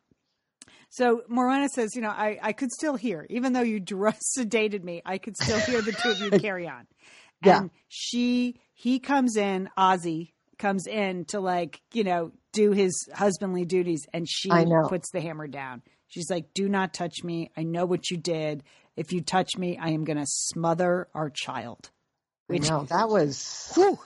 so 0.90 1.22
Morwenna 1.30 1.68
says, 1.68 1.94
you 1.94 2.02
know, 2.02 2.10
I, 2.10 2.38
I 2.42 2.52
could 2.52 2.72
still 2.72 2.96
hear, 2.96 3.26
even 3.28 3.52
though 3.52 3.62
you 3.62 3.80
sedated 4.38 4.82
me, 4.82 5.02
I 5.04 5.18
could 5.18 5.36
still 5.36 5.60
hear 5.60 5.82
the 5.82 5.92
two 5.92 6.10
of 6.10 6.20
you 6.20 6.30
carry 6.40 6.66
on. 6.66 6.86
Yeah. 7.44 7.58
And 7.58 7.70
she, 7.88 8.60
he 8.72 8.98
comes 8.98 9.36
in, 9.36 9.68
Ozzy 9.78 10.32
comes 10.58 10.86
in 10.86 11.24
to 11.26 11.40
like, 11.40 11.80
you 11.92 12.04
know, 12.04 12.32
do 12.52 12.72
his 12.72 13.08
husbandly 13.14 13.64
duties, 13.64 14.06
and 14.12 14.28
she 14.28 14.50
puts 14.88 15.10
the 15.12 15.20
hammer 15.20 15.46
down. 15.46 15.82
She's 16.08 16.30
like, 16.30 16.46
"Do 16.54 16.68
not 16.68 16.94
touch 16.94 17.22
me. 17.22 17.50
I 17.56 17.62
know 17.62 17.86
what 17.86 18.10
you 18.10 18.16
did. 18.16 18.64
If 18.96 19.12
you 19.12 19.20
touch 19.20 19.56
me, 19.56 19.78
I 19.78 19.90
am 19.90 20.04
going 20.04 20.16
to 20.18 20.26
smother 20.26 21.08
our 21.14 21.30
child." 21.30 21.90
I 22.50 22.58
know 22.58 22.84
that 22.84 23.08
was 23.08 23.70
whew, 23.74 23.98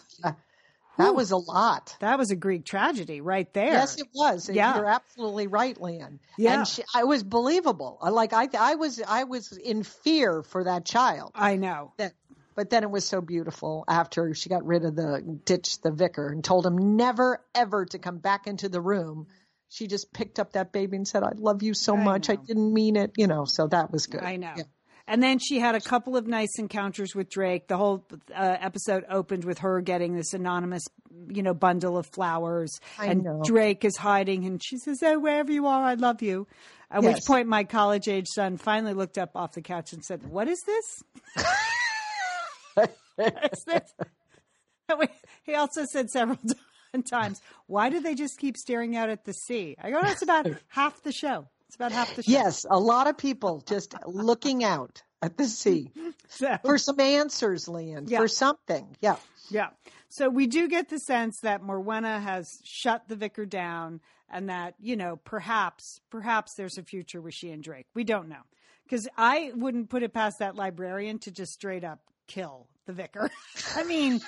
that, 1.02 1.08
that 1.10 1.14
was 1.14 1.30
a 1.30 1.36
lot. 1.36 1.96
That 2.00 2.18
was 2.18 2.30
a 2.30 2.36
Greek 2.36 2.64
tragedy 2.64 3.20
right 3.20 3.52
there. 3.52 3.72
Yes, 3.72 3.98
it 3.98 4.08
was. 4.14 4.48
Yeah. 4.48 4.76
You're 4.76 4.86
absolutely 4.86 5.46
right, 5.46 5.80
Lian. 5.80 6.20
Yeah. 6.38 6.58
And 6.58 6.68
she, 6.68 6.82
I 6.94 7.04
was 7.04 7.22
believable. 7.22 7.98
Like 8.02 8.32
I, 8.32 8.48
I 8.58 8.74
was, 8.76 9.00
I 9.06 9.24
was 9.24 9.52
in 9.52 9.82
fear 9.82 10.42
for 10.42 10.64
that 10.64 10.84
child. 10.84 11.32
I 11.34 11.56
know. 11.56 11.92
That 11.98 12.12
But 12.54 12.70
then 12.70 12.82
it 12.82 12.90
was 12.90 13.06
so 13.06 13.20
beautiful 13.20 13.84
after 13.88 14.34
she 14.34 14.48
got 14.48 14.64
rid 14.66 14.84
of 14.84 14.94
the 14.94 15.22
ditch 15.44 15.80
the 15.80 15.90
vicar 15.90 16.28
and 16.28 16.44
told 16.44 16.66
him 16.66 16.96
never 16.96 17.42
ever 17.54 17.86
to 17.86 17.98
come 17.98 18.18
back 18.18 18.46
into 18.46 18.68
the 18.68 18.80
room. 18.80 19.26
She 19.68 19.86
just 19.86 20.12
picked 20.12 20.38
up 20.38 20.52
that 20.52 20.70
baby 20.70 20.98
and 20.98 21.08
said, 21.08 21.22
"I 21.22 21.32
love 21.34 21.62
you 21.62 21.72
so 21.72 21.96
I 21.96 22.04
much. 22.04 22.28
I 22.28 22.36
didn't 22.36 22.74
mean 22.74 22.96
it." 22.96 23.12
You 23.16 23.26
know, 23.26 23.46
so 23.46 23.68
that 23.68 23.90
was 23.90 24.06
good. 24.06 24.22
I 24.22 24.36
know. 24.36 24.52
Yeah. 24.54 24.64
And 25.06 25.22
then 25.22 25.38
she 25.38 25.58
had 25.58 25.74
a 25.74 25.80
couple 25.80 26.16
of 26.16 26.26
nice 26.26 26.58
encounters 26.58 27.14
with 27.14 27.28
Drake. 27.28 27.68
The 27.68 27.76
whole 27.76 28.06
uh, 28.34 28.56
episode 28.60 29.04
opened 29.08 29.44
with 29.44 29.58
her 29.58 29.80
getting 29.80 30.14
this 30.14 30.32
anonymous, 30.32 30.84
you 31.28 31.42
know, 31.42 31.54
bundle 31.54 31.98
of 31.98 32.06
flowers, 32.06 32.70
I 32.98 33.06
and 33.06 33.24
know. 33.24 33.42
Drake 33.44 33.84
is 33.84 33.96
hiding, 33.96 34.46
and 34.46 34.62
she 34.62 34.78
says, 34.78 34.98
"Oh, 35.02 35.18
wherever 35.18 35.50
you 35.50 35.66
are, 35.66 35.82
I 35.84 35.94
love 35.94 36.22
you." 36.22 36.46
At 36.90 37.02
which 37.02 37.20
point, 37.26 37.48
my 37.48 37.64
college-age 37.64 38.26
son 38.34 38.58
finally 38.58 38.92
looked 38.92 39.16
up 39.16 39.30
off 39.34 39.54
the 39.54 39.62
couch 39.62 39.92
and 39.92 40.04
said, 40.04 40.28
"What 40.28 40.48
is 40.48 40.60
this? 40.66 41.02
What 43.16 43.50
is 43.52 43.64
this?" 43.66 45.08
He 45.44 45.54
also 45.54 45.84
said 45.84 46.10
several 46.10 46.38
times, 47.10 47.40
"Why 47.66 47.88
do 47.88 48.00
they 48.00 48.14
just 48.14 48.38
keep 48.38 48.56
staring 48.56 48.96
out 48.96 49.10
at 49.10 49.24
the 49.24 49.32
sea?" 49.32 49.76
I 49.82 49.90
go, 49.90 50.00
"That's 50.00 50.22
about 50.22 50.46
half 50.68 51.02
the 51.02 51.12
show. 51.12 51.48
It's 51.72 51.76
about 51.76 51.92
half 51.92 52.14
the 52.14 52.22
show." 52.22 52.30
Yes, 52.30 52.66
a 52.68 52.78
lot 52.78 53.06
of 53.06 53.16
people 53.16 53.62
just 53.66 53.94
looking 54.06 54.62
out 54.62 55.02
at 55.22 55.38
the 55.38 55.46
sea 55.46 55.90
So- 56.28 56.58
for 56.62 56.76
some 56.76 57.00
answers, 57.00 57.66
Lian, 57.66 58.06
Yeah. 58.08 58.18
for 58.18 58.28
something. 58.28 58.94
Yeah. 59.00 59.16
Yeah. 59.48 59.70
So 60.10 60.28
we 60.28 60.46
do 60.46 60.68
get 60.68 60.90
the 60.90 60.98
sense 60.98 61.40
that 61.40 61.62
Morwenna 61.62 62.20
has 62.22 62.60
shut 62.62 63.08
the 63.08 63.16
vicar 63.16 63.46
down 63.46 64.02
and 64.28 64.50
that, 64.50 64.74
you 64.78 64.96
know, 64.96 65.16
perhaps, 65.16 66.00
perhaps 66.10 66.52
there's 66.54 66.76
a 66.76 66.82
future 66.82 67.22
with 67.22 67.32
she 67.32 67.50
and 67.50 67.62
Drake. 67.62 67.86
We 67.94 68.04
don't 68.04 68.28
know. 68.28 68.42
Because 68.84 69.08
I 69.16 69.52
wouldn't 69.54 69.88
put 69.88 70.02
it 70.02 70.12
past 70.12 70.40
that 70.40 70.54
librarian 70.56 71.18
to 71.20 71.30
just 71.30 71.54
straight 71.54 71.84
up 71.84 72.00
kill 72.26 72.66
the 72.86 72.92
vicar. 72.92 73.30
I 73.76 73.84
mean, 73.84 74.20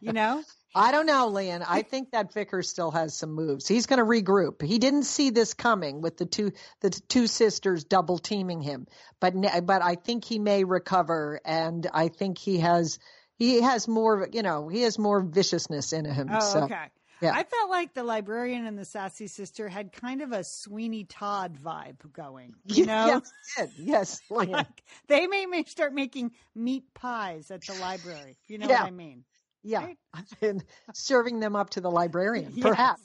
you 0.00 0.12
know? 0.12 0.42
I 0.76 0.90
don't 0.90 1.06
know, 1.06 1.28
Lian. 1.28 1.62
I 1.66 1.82
think 1.82 2.10
that 2.10 2.32
vicar 2.32 2.62
still 2.62 2.90
has 2.90 3.16
some 3.16 3.32
moves. 3.32 3.68
He's 3.68 3.86
going 3.86 4.00
to 4.00 4.04
regroup. 4.04 4.60
He 4.60 4.78
didn't 4.78 5.04
see 5.04 5.30
this 5.30 5.54
coming 5.54 6.00
with 6.00 6.16
the 6.16 6.26
two 6.26 6.50
the 6.80 6.90
two 6.90 7.28
sisters 7.28 7.84
double 7.84 8.18
teaming 8.18 8.60
him, 8.60 8.88
but 9.20 9.34
but 9.64 9.82
I 9.82 9.94
think 9.94 10.24
he 10.24 10.40
may 10.40 10.64
recover, 10.64 11.40
and 11.44 11.86
I 11.94 12.08
think 12.08 12.38
he 12.38 12.58
has 12.58 12.98
he 13.36 13.60
has 13.60 13.86
more 13.86 14.28
you 14.32 14.42
know 14.42 14.66
he 14.68 14.82
has 14.82 14.98
more 14.98 15.20
viciousness 15.20 15.92
in 15.92 16.04
him. 16.04 16.28
Oh, 16.32 16.40
so, 16.40 16.62
okay. 16.64 16.86
Yeah. 17.20 17.32
I 17.34 17.42
felt 17.44 17.70
like 17.70 17.94
the 17.94 18.04
librarian 18.04 18.66
and 18.66 18.78
the 18.78 18.84
sassy 18.84 19.26
sister 19.26 19.68
had 19.68 19.92
kind 19.92 20.22
of 20.22 20.32
a 20.32 20.44
Sweeney 20.44 21.04
Todd 21.04 21.56
vibe 21.62 22.12
going, 22.12 22.54
you 22.66 22.86
know? 22.86 23.22
yes, 23.56 23.68
yes. 23.78 24.20
Like 24.30 24.82
they 25.08 25.26
may, 25.26 25.46
may 25.46 25.64
start 25.64 25.92
making 25.94 26.32
meat 26.54 26.84
pies 26.94 27.50
at 27.50 27.62
the 27.62 27.74
library. 27.74 28.36
You 28.48 28.58
know 28.58 28.68
Yeah. 28.68 28.82
what 28.82 28.88
I 28.88 28.90
mean? 28.90 29.24
yeah, 29.62 29.84
right? 29.84 29.98
and 30.42 30.62
serving 30.92 31.40
them 31.40 31.56
up 31.56 31.70
to 31.70 31.80
the 31.80 31.90
librarian, 31.90 32.52
perhaps. 32.60 33.02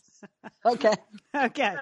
Okay. 0.65 0.93
okay. 1.35 1.75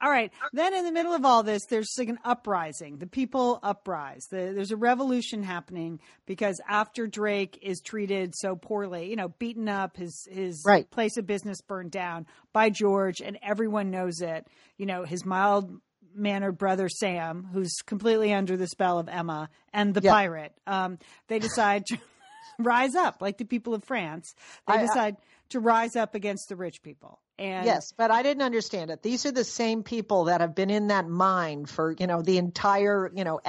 All 0.00 0.10
right. 0.10 0.32
Then 0.52 0.74
in 0.74 0.84
the 0.84 0.92
middle 0.92 1.12
of 1.14 1.24
all 1.24 1.42
this, 1.42 1.64
there's 1.66 1.92
like 1.98 2.08
an 2.08 2.18
uprising. 2.24 2.98
The 2.98 3.06
people 3.06 3.58
uprise. 3.62 4.24
The, 4.30 4.52
there's 4.54 4.70
a 4.70 4.76
revolution 4.76 5.42
happening 5.42 6.00
because 6.26 6.60
after 6.68 7.06
Drake 7.06 7.58
is 7.62 7.80
treated 7.80 8.34
so 8.36 8.54
poorly, 8.56 9.08
you 9.10 9.16
know, 9.16 9.28
beaten 9.28 9.68
up, 9.68 9.96
his 9.96 10.26
his 10.30 10.62
Right. 10.66 10.88
place 10.90 11.16
of 11.16 11.26
business 11.26 11.60
burned 11.62 11.90
down 11.90 12.26
by 12.52 12.70
George, 12.70 13.20
and 13.20 13.38
everyone 13.42 13.90
knows 13.90 14.20
it. 14.20 14.46
You 14.76 14.86
know, 14.86 15.04
his 15.04 15.24
mild 15.24 15.80
mannered 16.14 16.58
brother 16.58 16.88
Sam, 16.88 17.48
who's 17.52 17.72
completely 17.86 18.32
under 18.32 18.56
the 18.56 18.66
spell 18.66 18.98
of 18.98 19.08
Emma, 19.08 19.48
and 19.72 19.94
the 19.94 20.00
Yeah. 20.02 20.12
pirate. 20.12 20.52
Um, 20.66 20.98
they 21.28 21.38
decide 21.38 21.84
to 21.86 21.98
rise 22.58 22.94
up, 22.96 23.22
like 23.22 23.38
the 23.38 23.44
people 23.44 23.74
of 23.74 23.84
France. 23.84 24.34
They 24.66 24.74
I- 24.74 24.78
I- 24.78 24.86
decide 24.86 25.16
to 25.50 25.60
rise 25.60 25.96
up 25.96 26.14
against 26.14 26.48
the 26.48 26.56
rich 26.56 26.82
people. 26.82 27.20
And 27.38 27.64
Yes, 27.64 27.92
but 27.96 28.10
I 28.10 28.22
didn't 28.22 28.42
understand 28.42 28.90
it. 28.90 29.02
These 29.02 29.24
are 29.26 29.32
the 29.32 29.44
same 29.44 29.82
people 29.82 30.24
that 30.24 30.40
have 30.40 30.54
been 30.54 30.70
in 30.70 30.88
that 30.88 31.08
mine 31.08 31.66
for, 31.66 31.94
you 31.98 32.06
know, 32.06 32.20
the 32.22 32.38
entire, 32.38 33.10
you 33.14 33.24
know, 33.24 33.40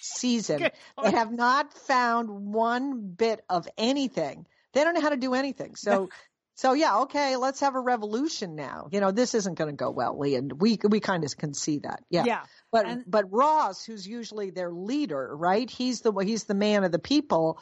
season. 0.00 0.70
They 1.02 1.10
have 1.10 1.30
not 1.32 1.72
found 1.74 2.30
one 2.30 3.12
bit 3.14 3.44
of 3.48 3.68
anything. 3.76 4.46
They 4.72 4.82
don't 4.82 4.94
know 4.94 5.02
how 5.02 5.10
to 5.10 5.16
do 5.16 5.34
anything. 5.34 5.76
So 5.76 6.08
so 6.56 6.72
yeah, 6.72 7.00
okay, 7.00 7.36
let's 7.36 7.60
have 7.60 7.74
a 7.74 7.80
revolution 7.80 8.54
now. 8.54 8.88
You 8.90 9.00
know, 9.00 9.10
this 9.10 9.34
isn't 9.34 9.58
going 9.58 9.70
to 9.70 9.76
go 9.76 9.90
well, 9.90 10.18
Lee, 10.18 10.36
and 10.36 10.52
we 10.60 10.78
we 10.88 11.00
kind 11.00 11.24
of 11.24 11.36
can 11.36 11.52
see 11.52 11.80
that. 11.80 12.02
Yeah. 12.10 12.24
Yeah. 12.24 12.42
But 12.72 12.86
And- 12.86 13.04
but 13.06 13.30
Ross, 13.30 13.84
who's 13.84 14.06
usually 14.06 14.50
their 14.50 14.72
leader, 14.72 15.36
right? 15.36 15.68
He's 15.68 16.00
the 16.00 16.12
he's 16.12 16.44
the 16.44 16.54
man 16.54 16.84
of 16.84 16.92
the 16.92 16.98
people. 16.98 17.58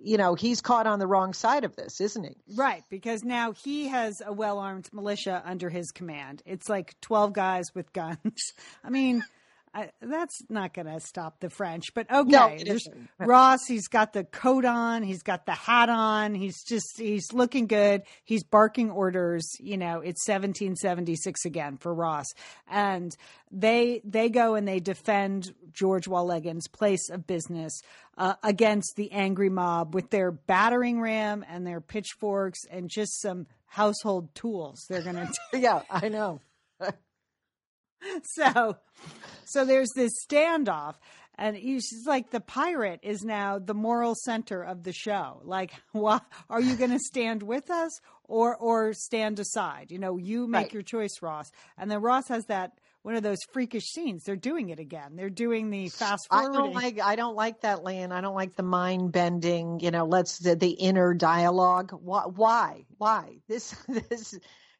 You 0.00 0.16
know, 0.16 0.34
he's 0.34 0.60
caught 0.60 0.86
on 0.86 0.98
the 0.98 1.06
wrong 1.06 1.32
side 1.32 1.64
of 1.64 1.74
this, 1.74 2.00
isn't 2.00 2.24
he? 2.24 2.36
Right, 2.54 2.84
because 2.88 3.24
now 3.24 3.52
he 3.52 3.88
has 3.88 4.22
a 4.24 4.32
well 4.32 4.58
armed 4.58 4.88
militia 4.92 5.42
under 5.44 5.68
his 5.68 5.90
command. 5.90 6.42
It's 6.46 6.68
like 6.68 6.94
12 7.00 7.32
guys 7.32 7.74
with 7.74 7.92
guns. 7.92 8.52
I 8.84 8.90
mean, 8.90 9.24
I, 9.74 9.90
that's 10.00 10.42
not 10.48 10.74
going 10.74 10.86
to 10.86 11.00
stop 11.00 11.40
the 11.40 11.50
French, 11.50 11.94
but 11.94 12.10
okay. 12.10 12.30
No, 12.30 12.56
There's. 12.64 12.88
Ross, 13.18 13.60
he's 13.66 13.88
got 13.88 14.12
the 14.12 14.24
coat 14.24 14.64
on, 14.64 15.02
he's 15.02 15.22
got 15.22 15.46
the 15.46 15.52
hat 15.52 15.88
on, 15.88 16.34
he's 16.34 16.62
just, 16.64 16.98
he's 16.98 17.32
looking 17.32 17.66
good. 17.66 18.02
He's 18.24 18.44
barking 18.44 18.90
orders. 18.90 19.48
You 19.60 19.76
know, 19.76 20.00
it's 20.00 20.26
1776 20.26 21.44
again 21.44 21.76
for 21.76 21.94
Ross. 21.94 22.26
And 22.68 23.14
they, 23.50 24.00
they 24.04 24.28
go 24.28 24.54
and 24.54 24.66
they 24.66 24.80
defend 24.80 25.54
George 25.72 26.06
Warleggan's 26.06 26.68
place 26.68 27.08
of 27.10 27.26
business 27.26 27.80
uh, 28.16 28.34
against 28.42 28.94
the 28.96 29.12
angry 29.12 29.48
mob 29.48 29.94
with 29.94 30.10
their 30.10 30.30
battering 30.30 31.00
ram 31.00 31.44
and 31.48 31.66
their 31.66 31.80
pitchforks 31.80 32.60
and 32.70 32.90
just 32.90 33.20
some 33.20 33.46
household 33.66 34.34
tools. 34.34 34.84
They're 34.88 35.02
going 35.02 35.16
to 35.52 35.58
Yeah, 35.58 35.82
I 35.90 36.08
know. 36.08 36.40
so 38.24 38.76
so 39.44 39.64
there's 39.64 39.90
this 39.94 40.12
standoff 40.26 40.94
and 41.36 41.56
he's 41.56 42.04
like 42.06 42.30
the 42.30 42.40
pirate 42.40 43.00
is 43.02 43.22
now 43.22 43.58
the 43.58 43.74
moral 43.74 44.14
center 44.14 44.62
of 44.62 44.82
the 44.82 44.92
show 44.92 45.40
like 45.44 45.72
why 45.92 46.20
are 46.50 46.60
you 46.60 46.76
going 46.76 46.90
to 46.90 46.98
stand 46.98 47.42
with 47.42 47.70
us 47.70 48.00
or 48.24 48.56
or 48.56 48.92
stand 48.92 49.38
aside 49.38 49.90
you 49.90 49.98
know 49.98 50.16
you 50.16 50.46
make 50.46 50.64
Right. 50.66 50.72
your 50.74 50.82
choice 50.82 51.16
ross 51.22 51.50
and 51.78 51.90
then 51.90 52.00
ross 52.00 52.28
has 52.28 52.44
that 52.46 52.72
one 53.02 53.14
of 53.14 53.22
those 53.22 53.38
freakish 53.52 53.84
scenes 53.84 54.24
they're 54.24 54.36
doing 54.36 54.68
it 54.68 54.78
again 54.80 55.14
they're 55.16 55.30
doing 55.30 55.70
the 55.70 55.88
fast 55.88 56.26
I 56.30 56.42
don't 56.42 56.74
like 56.74 57.00
I 57.00 57.16
don't 57.16 57.36
like 57.36 57.60
that, 57.62 57.82
Lan. 57.82 58.12
I 58.12 58.20
don't 58.20 58.34
like 58.34 58.54
the 58.56 58.64
mind 58.64 59.12
bending. 59.12 59.80
You 59.80 59.92
know, 59.92 60.04
let's 60.04 60.38
the, 60.40 60.56
the 60.56 60.70
inner 60.72 61.14
dialogue. 61.14 61.92
Why? 61.92 62.24
Why? 62.24 62.84
Why? 62.98 63.38
This 63.48 63.70
this. 64.10 64.34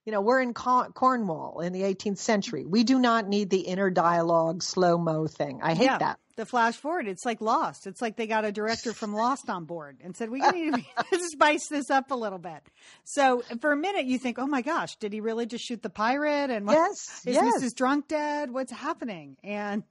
You 0.09 0.12
know, 0.12 0.23
we're 0.23 0.41
in 0.41 0.55
Corn- 0.55 0.91
Cornwall 0.93 1.61
in 1.61 1.75
the 1.75 1.83
18th 1.83 2.17
century. 2.17 2.65
We 2.65 2.83
do 2.83 2.99
not 2.99 3.29
need 3.29 3.50
the 3.50 3.61
inner 3.61 3.91
dialogue 3.91 4.62
slow 4.62 4.97
mo 4.97 5.27
thing. 5.27 5.61
I 5.62 5.75
hate 5.75 5.85
yeah, 5.85 5.99
that. 5.99 6.19
the 6.37 6.47
flash 6.47 6.77
forward. 6.77 7.07
It's 7.07 7.27
like 7.27 7.43
Lost. 7.43 7.87
It's 7.87 8.00
like 8.00 8.17
they 8.17 8.27
got 8.27 8.47
a 8.47 8.50
director 8.50 8.95
from 8.95 9.12
Lost 9.12 9.50
on 9.50 9.67
board 9.67 9.99
and 10.03 10.17
said, 10.17 10.31
"We 10.31 10.41
need 10.41 10.73
to 10.73 11.19
spice 11.31 11.69
this 11.69 11.91
up 11.91 12.11
a 12.11 12.15
little 12.15 12.38
bit." 12.38 12.62
So 13.05 13.43
for 13.61 13.71
a 13.71 13.77
minute, 13.77 14.07
you 14.07 14.19
think, 14.19 14.38
"Oh 14.38 14.47
my 14.47 14.62
gosh, 14.62 14.97
did 14.97 15.12
he 15.12 15.21
really 15.21 15.45
just 15.45 15.62
shoot 15.62 15.83
the 15.83 15.91
pirate?" 15.91 16.49
And 16.49 16.67
what, 16.67 16.73
Yes, 16.73 17.27
is 17.27 17.35
yes. 17.35 17.62
Mrs. 17.62 17.75
Drunk 17.75 18.09
dead? 18.09 18.50
What's 18.50 18.73
happening? 18.73 19.37
And 19.45 19.85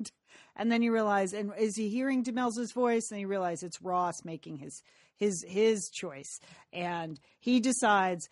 and 0.55 0.71
then 0.71 0.81
you 0.81 0.91
realize, 0.91 1.31
and 1.33 1.51
is 1.59 1.75
he 1.75 1.89
hearing 1.89 2.23
Demelza's 2.23 2.71
voice? 2.71 3.11
And 3.11 3.21
you 3.21 3.27
realize 3.27 3.61
it's 3.61 3.83
Ross 3.83 4.25
making 4.25 4.57
his 4.57 4.81
his 5.15 5.45
his 5.47 5.91
choice, 5.93 6.39
and 6.73 7.19
he 7.39 7.59
decides. 7.59 8.29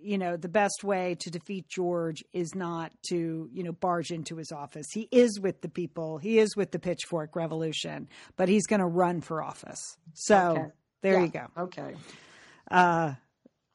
You 0.00 0.18
know, 0.18 0.36
the 0.36 0.48
best 0.48 0.84
way 0.84 1.16
to 1.20 1.30
defeat 1.30 1.68
George 1.68 2.24
is 2.32 2.54
not 2.54 2.92
to, 3.08 3.48
you 3.52 3.62
know, 3.62 3.72
barge 3.72 4.10
into 4.10 4.36
his 4.36 4.52
office. 4.52 4.86
He 4.92 5.08
is 5.10 5.40
with 5.40 5.60
the 5.62 5.68
people. 5.68 6.18
He 6.18 6.38
is 6.38 6.56
with 6.56 6.70
the 6.70 6.78
pitchfork 6.78 7.36
revolution, 7.36 8.08
but 8.36 8.48
he's 8.48 8.66
going 8.66 8.80
to 8.80 8.86
run 8.86 9.20
for 9.20 9.42
office. 9.42 9.96
So 10.14 10.32
Okay. 10.32 10.66
there 11.02 11.14
Yeah, 11.14 11.24
you 11.24 11.30
go. 11.30 11.46
Okay. 11.58 11.94
Uh, 12.70 13.14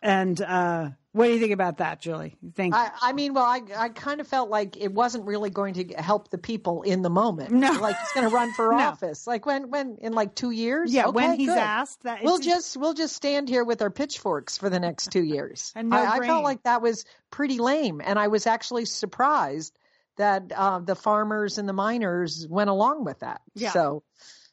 and 0.01 0.41
uh, 0.41 0.89
what 1.13 1.25
do 1.25 1.33
you 1.33 1.39
think 1.39 1.51
about 1.51 1.79
that, 1.79 1.99
Julie? 1.99 2.37
You 2.41 2.51
think 2.51 2.73
I, 2.73 2.89
I 3.01 3.11
mean, 3.13 3.33
well, 3.33 3.43
I, 3.43 3.61
I 3.75 3.89
kind 3.89 4.21
of 4.21 4.27
felt 4.27 4.49
like 4.49 4.77
it 4.77 4.93
wasn't 4.93 5.25
really 5.25 5.49
going 5.49 5.73
to 5.73 5.83
help 6.01 6.29
the 6.29 6.37
people 6.37 6.83
in 6.83 7.01
the 7.01 7.09
moment. 7.09 7.51
No. 7.51 7.71
Like 7.73 7.97
he's 7.99 8.11
going 8.13 8.29
to 8.29 8.33
run 8.33 8.53
for 8.53 8.71
No. 8.71 8.77
office. 8.77 9.27
Like 9.27 9.45
when, 9.45 9.69
when 9.69 9.97
in 9.99 10.13
like 10.13 10.35
two 10.35 10.51
years. 10.51 10.93
yeah, 10.93 11.07
when 11.07 11.37
he's 11.37 11.49
good. 11.49 11.57
asked 11.57 12.03
that 12.03 12.23
we'll 12.23 12.39
just 12.39 12.77
we'll 12.77 12.93
just 12.93 13.13
stand 13.15 13.49
here 13.49 13.63
with 13.65 13.81
our 13.81 13.89
pitchforks 13.89 14.57
for 14.57 14.69
the 14.69 14.79
next 14.79 15.11
two 15.11 15.23
years. 15.23 15.73
And 15.75 15.89
no 15.89 15.97
I, 15.97 16.17
I 16.17 16.19
felt 16.25 16.43
like 16.43 16.63
that 16.63 16.81
was 16.81 17.03
pretty 17.29 17.57
lame, 17.59 18.01
and 18.03 18.17
I 18.17 18.27
was 18.29 18.47
actually 18.47 18.85
surprised 18.85 19.77
that 20.17 20.51
uh, 20.55 20.79
the 20.79 20.95
farmers 20.95 21.57
and 21.57 21.67
the 21.67 21.73
miners 21.73 22.45
went 22.49 22.69
along 22.69 23.03
with 23.05 23.19
that. 23.19 23.41
Yeah. 23.55 23.71
So 23.71 24.03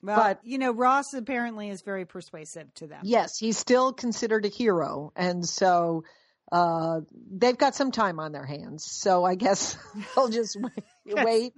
well, 0.02 0.16
but- 0.16 0.40
you 0.44 0.58
know, 0.58 0.72
Ross 0.72 1.14
apparently 1.14 1.68
is 1.70 1.82
very 1.82 2.04
persuasive 2.04 2.72
to 2.74 2.86
them. 2.86 3.00
yes, 3.04 3.38
he's 3.38 3.58
still 3.58 3.92
considered 3.92 4.44
a 4.44 4.48
hero, 4.48 5.12
and 5.14 5.46
so 5.48 6.04
uh, 6.52 7.00
they've 7.30 7.56
got 7.58 7.74
some 7.74 7.90
time 7.92 8.18
on 8.20 8.32
their 8.32 8.44
hands. 8.46 8.84
So 8.88 9.24
I 9.24 9.34
guess 9.34 9.76
they'll 10.16 10.28
just 10.28 10.56
wait, 11.06 11.24
wait 11.24 11.52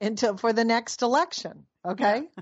until 0.00 0.36
for 0.36 0.52
the 0.52 0.64
next 0.64 1.02
election. 1.02 1.66
Okay. 1.84 2.22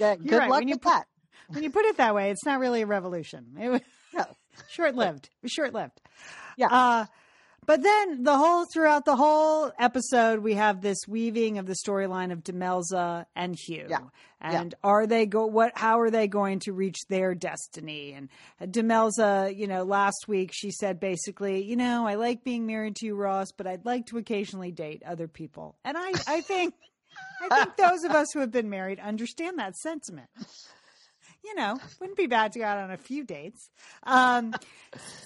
Okay. 0.00 0.16
Good 0.16 0.36
right. 0.38 0.48
luck 0.50 0.60
When 0.60 0.68
you 0.68 0.74
with 0.76 0.82
put- 0.82 0.90
that. 0.92 1.06
when 1.48 1.62
you 1.62 1.70
put 1.70 1.84
it 1.84 1.96
that 1.98 2.14
way, 2.14 2.30
it's 2.30 2.44
not 2.44 2.58
really 2.58 2.82
a 2.82 2.86
revolution. 2.86 3.56
It 3.60 3.68
was 3.68 3.80
No. 4.14 4.24
short 4.70 4.94
lived. 4.94 5.28
Short 5.46 5.74
lived. 5.74 6.00
Yeah. 6.56 6.68
Uh, 6.70 7.06
but 7.66 7.82
then 7.82 8.22
the 8.24 8.36
whole 8.36 8.66
throughout 8.72 9.04
the 9.04 9.16
whole 9.16 9.70
episode, 9.78 10.40
we 10.40 10.54
have 10.54 10.80
this 10.80 10.98
weaving 11.06 11.58
of 11.58 11.66
the 11.66 11.76
storyline 11.86 12.32
of 12.32 12.42
Demelza 12.42 13.26
and 13.36 13.56
Hugh. 13.56 13.86
Yeah. 13.88 14.00
And 14.40 14.74
are 14.82 15.06
they 15.06 15.26
go 15.26 15.46
what 15.46 15.72
how 15.76 16.00
are 16.00 16.10
they 16.10 16.26
going 16.26 16.60
to 16.60 16.72
reach 16.72 16.98
their 17.08 17.34
destiny? 17.34 18.12
And 18.12 18.28
Demelza, 18.72 19.54
you 19.54 19.66
know, 19.66 19.84
last 19.84 20.26
week 20.28 20.50
she 20.52 20.70
said 20.70 20.98
basically, 20.98 21.62
you 21.62 21.76
know, 21.76 22.06
I 22.06 22.14
like 22.14 22.42
being 22.42 22.66
married 22.66 22.96
to 22.96 23.06
you, 23.06 23.14
Ross, 23.14 23.52
but 23.56 23.66
I'd 23.66 23.84
like 23.84 24.06
to 24.06 24.18
occasionally 24.18 24.72
date 24.72 25.02
other 25.04 25.28
people. 25.28 25.76
And 25.84 25.96
I, 25.98 26.12
I 26.26 26.40
think 26.40 26.74
I 27.42 27.64
think 27.64 27.76
those 27.76 28.04
of 28.04 28.12
us 28.12 28.28
who 28.32 28.40
have 28.40 28.50
been 28.50 28.70
married 28.70 28.98
understand 29.00 29.58
that 29.58 29.76
sentiment. 29.76 30.28
You 31.42 31.54
know, 31.54 31.78
wouldn't 31.98 32.18
be 32.18 32.26
bad 32.26 32.52
to 32.52 32.58
go 32.58 32.66
out 32.66 32.78
on 32.78 32.90
a 32.90 32.98
few 32.98 33.24
dates. 33.24 33.70
Um, 34.02 34.54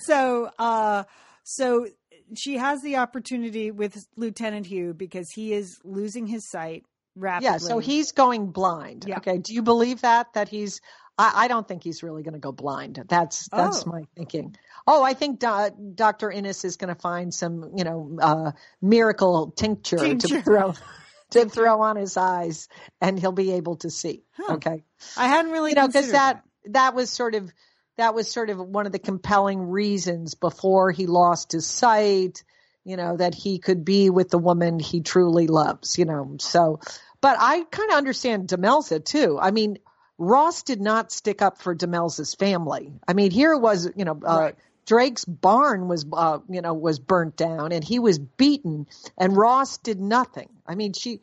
so, 0.07 0.49
uh, 0.61 1.03
so 1.43 1.89
she 2.35 2.57
has 2.57 2.83
the 2.83 2.97
opportunity 2.97 3.71
with 3.71 4.07
Lieutenant 4.17 4.67
Hugh 4.67 4.95
because 4.95 5.31
he 5.31 5.53
is 5.53 5.79
losing 5.85 6.27
his 6.27 6.47
sight 6.49 6.85
rapidly. 7.17 7.47
Yeah, 7.51 7.59
so 7.59 7.79
he's 7.79 8.13
going 8.13 8.49
blind. 8.51 9.05
Yeah. 9.07 9.19
Okay. 9.19 9.39
Do 9.39 9.55
you 9.55 9.63
believe 9.63 10.01
that? 10.03 10.33
That 10.35 10.49
he's 10.49 10.81
I, 11.17 11.45
I 11.45 11.49
don't 11.49 11.67
think 11.67 11.85
he's 11.85 12.03
really 12.03 12.23
going 12.23 12.35
to 12.35 12.41
go 12.41 12.53
blind. 12.53 13.05
That's 13.09 13.49
that's 13.49 13.85
Oh. 13.87 13.91
my 13.91 14.03
thinking. 14.17 14.57
Oh, 14.87 15.03
I 15.03 15.15
think 15.15 15.39
Do, 15.41 15.71
Dr. 15.95 16.31
Enys 16.31 16.65
is 16.65 16.77
going 16.77 16.93
to 16.95 17.01
find 17.01 17.33
some, 17.33 17.71
you 17.77 17.85
know, 17.85 18.19
uh, 18.21 18.53
miracle 18.83 19.51
tincture, 19.53 19.97
Tincture. 19.99 20.29
to 20.39 20.43
throw 20.43 20.75
to 21.31 21.49
throw 21.49 21.81
on 21.83 21.97
his 21.97 22.17
eyes, 22.17 22.69
and 23.01 23.19
he'll 23.19 23.33
be 23.33 23.53
able 23.53 23.77
to 23.77 23.91
see. 23.91 24.25
Huh. 24.37 24.55
Okay. 24.55 24.83
I 25.17 25.29
hadn't 25.29 25.53
really 25.53 25.71
you 25.71 25.77
know 25.77 25.87
because 25.87 26.07
considered 26.07 26.19
that 26.19 26.43
that 26.71 26.95
was 26.95 27.11
sort 27.11 27.35
of 27.35 27.53
that 27.97 28.15
was 28.15 28.31
sort 28.31 28.51
of 28.51 28.59
one 28.59 28.87
of 28.87 28.93
the 28.93 28.99
compelling 28.99 29.71
reasons 29.71 30.35
before 30.35 30.91
he 30.91 31.07
lost 31.07 31.53
his 31.53 31.67
sight 31.67 32.43
you 32.85 32.97
know 32.97 33.17
that 33.17 33.35
he 33.35 33.59
could 33.59 33.85
be 33.85 34.11
with 34.11 34.31
the 34.31 34.39
woman 34.39 34.79
he 34.79 35.01
truly 35.01 35.47
loves 35.47 35.99
you 35.99 36.05
know 36.05 36.37
so 36.39 36.81
but 37.21 37.37
i 37.41 37.63
kind 37.65 37.91
of 37.91 37.97
understand 37.97 38.49
demelza 38.49 39.05
too 39.05 39.39
i 39.41 39.51
mean 39.51 39.79
ross 40.19 40.63
did 40.63 40.81
not 40.81 41.11
stick 41.11 41.43
up 41.43 41.61
for 41.61 41.75
demelza's 41.75 42.35
family 42.35 42.93
i 43.09 43.13
mean 43.13 43.31
here 43.31 43.53
it 43.53 43.61
was 43.61 43.91
you 43.97 44.05
know 44.05 44.21
uh, 44.25 44.39
Right. 44.39 44.57
Drake's 44.87 45.25
barn 45.25 45.89
was, 45.89 46.05
uh, 46.13 46.41
you 46.49 46.61
know, 46.61 46.75
was 46.75 46.99
burnt 46.99 47.37
down, 47.37 47.73
and 47.73 47.83
he 47.83 47.99
was 47.99 48.19
beaten, 48.19 48.87
and 49.17 49.37
Ross 49.37 49.79
did 49.79 50.01
nothing. 50.01 50.49
I 50.67 50.75
mean, 50.75 50.93
she, 50.93 51.21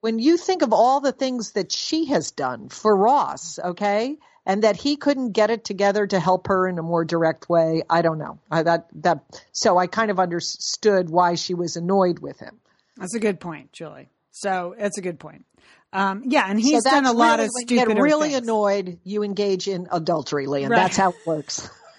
when 0.00 0.18
you 0.18 0.36
think 0.36 0.62
of 0.62 0.72
all 0.72 1.00
the 1.00 1.12
things 1.12 1.52
that 1.52 1.72
she 1.72 2.06
has 2.06 2.30
done 2.30 2.68
for 2.68 2.94
Ross, 2.94 3.58
okay, 3.58 4.16
and 4.50 4.64
that 4.64 4.74
he 4.74 4.96
couldn't 4.96 5.30
get 5.30 5.50
it 5.50 5.64
together 5.64 6.08
to 6.08 6.18
help 6.18 6.48
her 6.48 6.66
in 6.66 6.76
a 6.76 6.82
more 6.82 7.04
direct 7.04 7.48
way, 7.48 7.84
I 7.88 8.02
don't 8.02 8.18
know. 8.18 8.40
I, 8.50 8.64
that 8.64 8.88
that 9.02 9.44
so 9.52 9.78
I 9.78 9.86
kind 9.86 10.10
of 10.10 10.18
understood 10.18 11.08
why 11.08 11.36
she 11.36 11.54
was 11.54 11.76
annoyed 11.76 12.18
with 12.18 12.40
him. 12.40 12.58
That's 12.96 13.14
a 13.14 13.20
good 13.20 13.38
point, 13.38 13.72
Julie. 13.72 14.08
So 14.32 14.74
that's 14.76 14.98
a 14.98 15.02
good 15.02 15.20
point. 15.20 15.44
Um, 15.92 16.24
yeah, 16.26 16.46
and 16.48 16.60
he's 16.60 16.82
so 16.82 16.90
done 16.90 17.06
a 17.06 17.12
lot 17.12 17.38
really, 17.38 17.44
of 17.44 17.50
stupid 17.60 17.94
get 17.94 18.02
really 18.02 18.30
things. 18.30 18.42
annoyed. 18.42 18.98
You 19.04 19.22
engage 19.22 19.68
in 19.68 19.86
adultery, 19.92 20.46
Liam. 20.46 20.70
Right. 20.70 20.76
That's 20.76 20.96
how 20.96 21.10
it 21.10 21.16
works. 21.24 21.70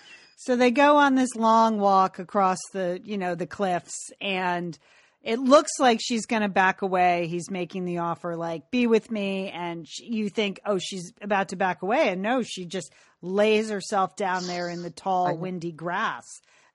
So 0.43 0.55
they 0.55 0.71
go 0.71 0.97
on 0.97 1.13
this 1.13 1.35
long 1.35 1.77
walk 1.77 2.17
across 2.17 2.57
the, 2.73 2.99
you 3.03 3.19
know, 3.19 3.35
the 3.35 3.45
cliffs 3.45 4.09
and 4.19 4.75
it 5.23 5.39
looks 5.39 5.71
like 5.79 5.99
she's 6.01 6.25
going 6.25 6.41
to 6.41 6.49
back 6.49 6.81
away. 6.81 7.27
He's 7.27 7.51
making 7.51 7.85
the 7.85 7.99
offer 7.99 8.35
like, 8.35 8.71
be 8.71 8.87
with 8.87 9.11
me. 9.11 9.49
And 9.49 9.87
she, 9.87 10.05
you 10.05 10.29
think, 10.29 10.59
oh, 10.65 10.79
she's 10.79 11.13
about 11.21 11.49
to 11.49 11.55
back 11.55 11.83
away. 11.83 12.09
And 12.09 12.21
no, 12.21 12.41
she 12.41 12.65
just 12.65 12.91
lays 13.21 13.69
herself 13.69 14.15
down 14.15 14.47
there 14.47 14.67
in 14.69 14.81
the 14.81 14.89
tall, 14.89 15.37
windy 15.37 15.71
grass. 15.71 16.25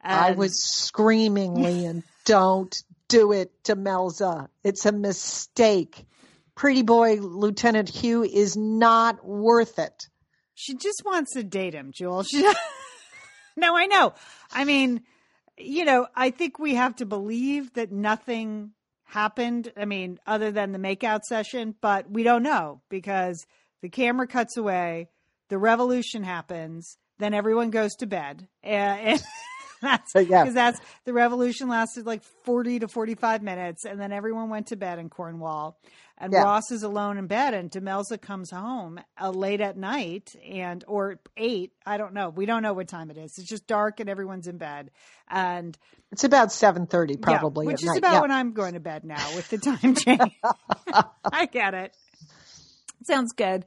And- 0.01 0.12
I 0.12 0.31
was 0.33 0.62
screaming, 0.62 1.55
Liam, 1.55 2.05
don't 2.25 2.75
do 3.09 3.33
it 3.33 3.51
Demelza. 3.64 4.49
It's 4.62 4.87
a 4.87 4.92
mistake. 4.92 6.07
Pretty 6.55 6.83
boy 6.83 7.16
Lieutenant 7.16 7.88
Hugh 7.88 8.23
is 8.23 8.57
not 8.57 9.25
worth 9.27 9.79
it. 9.79 10.09
She 10.55 10.75
just 10.75 11.03
wants 11.05 11.35
to 11.35 11.42
date 11.42 11.75
him, 11.75 11.90
Jewel. 11.92 12.25
She, 12.31 12.42
no, 13.57 13.77
I 13.77 13.87
know. 13.87 14.14
I 14.53 14.64
mean, 14.64 15.03
you 15.59 15.85
know, 15.85 16.07
I 16.14 16.31
think 16.31 16.59
we 16.59 16.75
have 16.75 16.97
to 16.97 17.07
believe 17.07 17.73
that 17.75 17.92
nothing 17.92 18.73
happened. 19.05 19.73
I 19.77 19.85
mean, 19.85 20.19
other 20.27 20.51
than 20.51 20.73
the 20.73 20.79
makeout 20.79 21.23
session, 21.23 21.75
but 21.81 22.11
we 22.11 22.23
don't 22.23 22.42
know 22.42 22.83
because 22.88 23.47
the 23.83 23.88
camera 23.88 24.27
cuts 24.27 24.57
away, 24.57 25.09
the 25.49 25.59
revolution 25.59 26.25
happens, 26.25 26.99
then 27.19 27.35
everyone 27.35 27.71
goes 27.71 27.95
to 27.97 28.07
bed, 28.07 28.49
and, 28.62 29.23
that's 30.14 30.29
Yeah. 30.29 30.42
because 30.42 30.55
that's 30.55 30.81
the 31.05 31.12
revolution 31.12 31.68
lasted 31.68 32.07
like 32.07 32.22
forty 32.44 32.79
to 32.81 32.88
forty-five 32.88 33.42
minutes, 33.42 33.85
and 33.85 34.01
then 34.01 34.12
everyone 34.12 34.49
went 34.51 34.68
to 34.68 34.77
bed 34.77 34.99
in 34.99 35.09
Cornwall. 35.09 35.79
And 36.18 36.33
Yeah. 36.33 36.44
Ross 36.44 36.70
is 36.70 36.83
alone 36.83 37.18
in 37.18 37.27
bed, 37.27 37.53
and 37.53 37.70
Demelza 37.70 38.18
comes 38.18 38.51
home 38.51 38.99
uh, 39.20 39.29
late 39.31 39.61
at 39.61 39.77
night, 39.77 40.31
and 40.51 40.83
or 40.88 41.20
eight. 41.37 41.72
I 41.85 41.99
don't 41.99 42.14
know. 42.14 42.31
We 42.31 42.46
don't 42.46 42.62
know 42.62 42.72
what 42.72 42.88
time 42.88 43.11
it 43.11 43.18
is. 43.18 43.35
It's 43.37 43.46
just 43.49 43.66
dark, 43.66 44.01
and 44.01 44.09
everyone's 44.09 44.46
in 44.46 44.57
bed. 44.57 44.90
And 45.29 45.77
It's 46.12 46.25
about 46.25 46.53
seven 46.53 46.87
thirty, 46.87 47.16
probably. 47.18 47.66
yeah, 47.66 47.72
which 47.72 47.83
is 47.83 47.88
night. 47.88 47.99
about 47.99 48.12
Yeah. 48.14 48.20
when 48.22 48.31
I'm 48.31 48.53
going 48.53 48.72
to 48.75 48.81
bed 48.81 49.05
now 49.05 49.22
with 49.37 49.49
the 49.51 49.59
time 49.59 49.94
change. 50.07 50.33
I 51.33 51.46
get 51.46 51.75
it. 51.75 51.94
Sounds 53.05 53.33
good. 53.33 53.64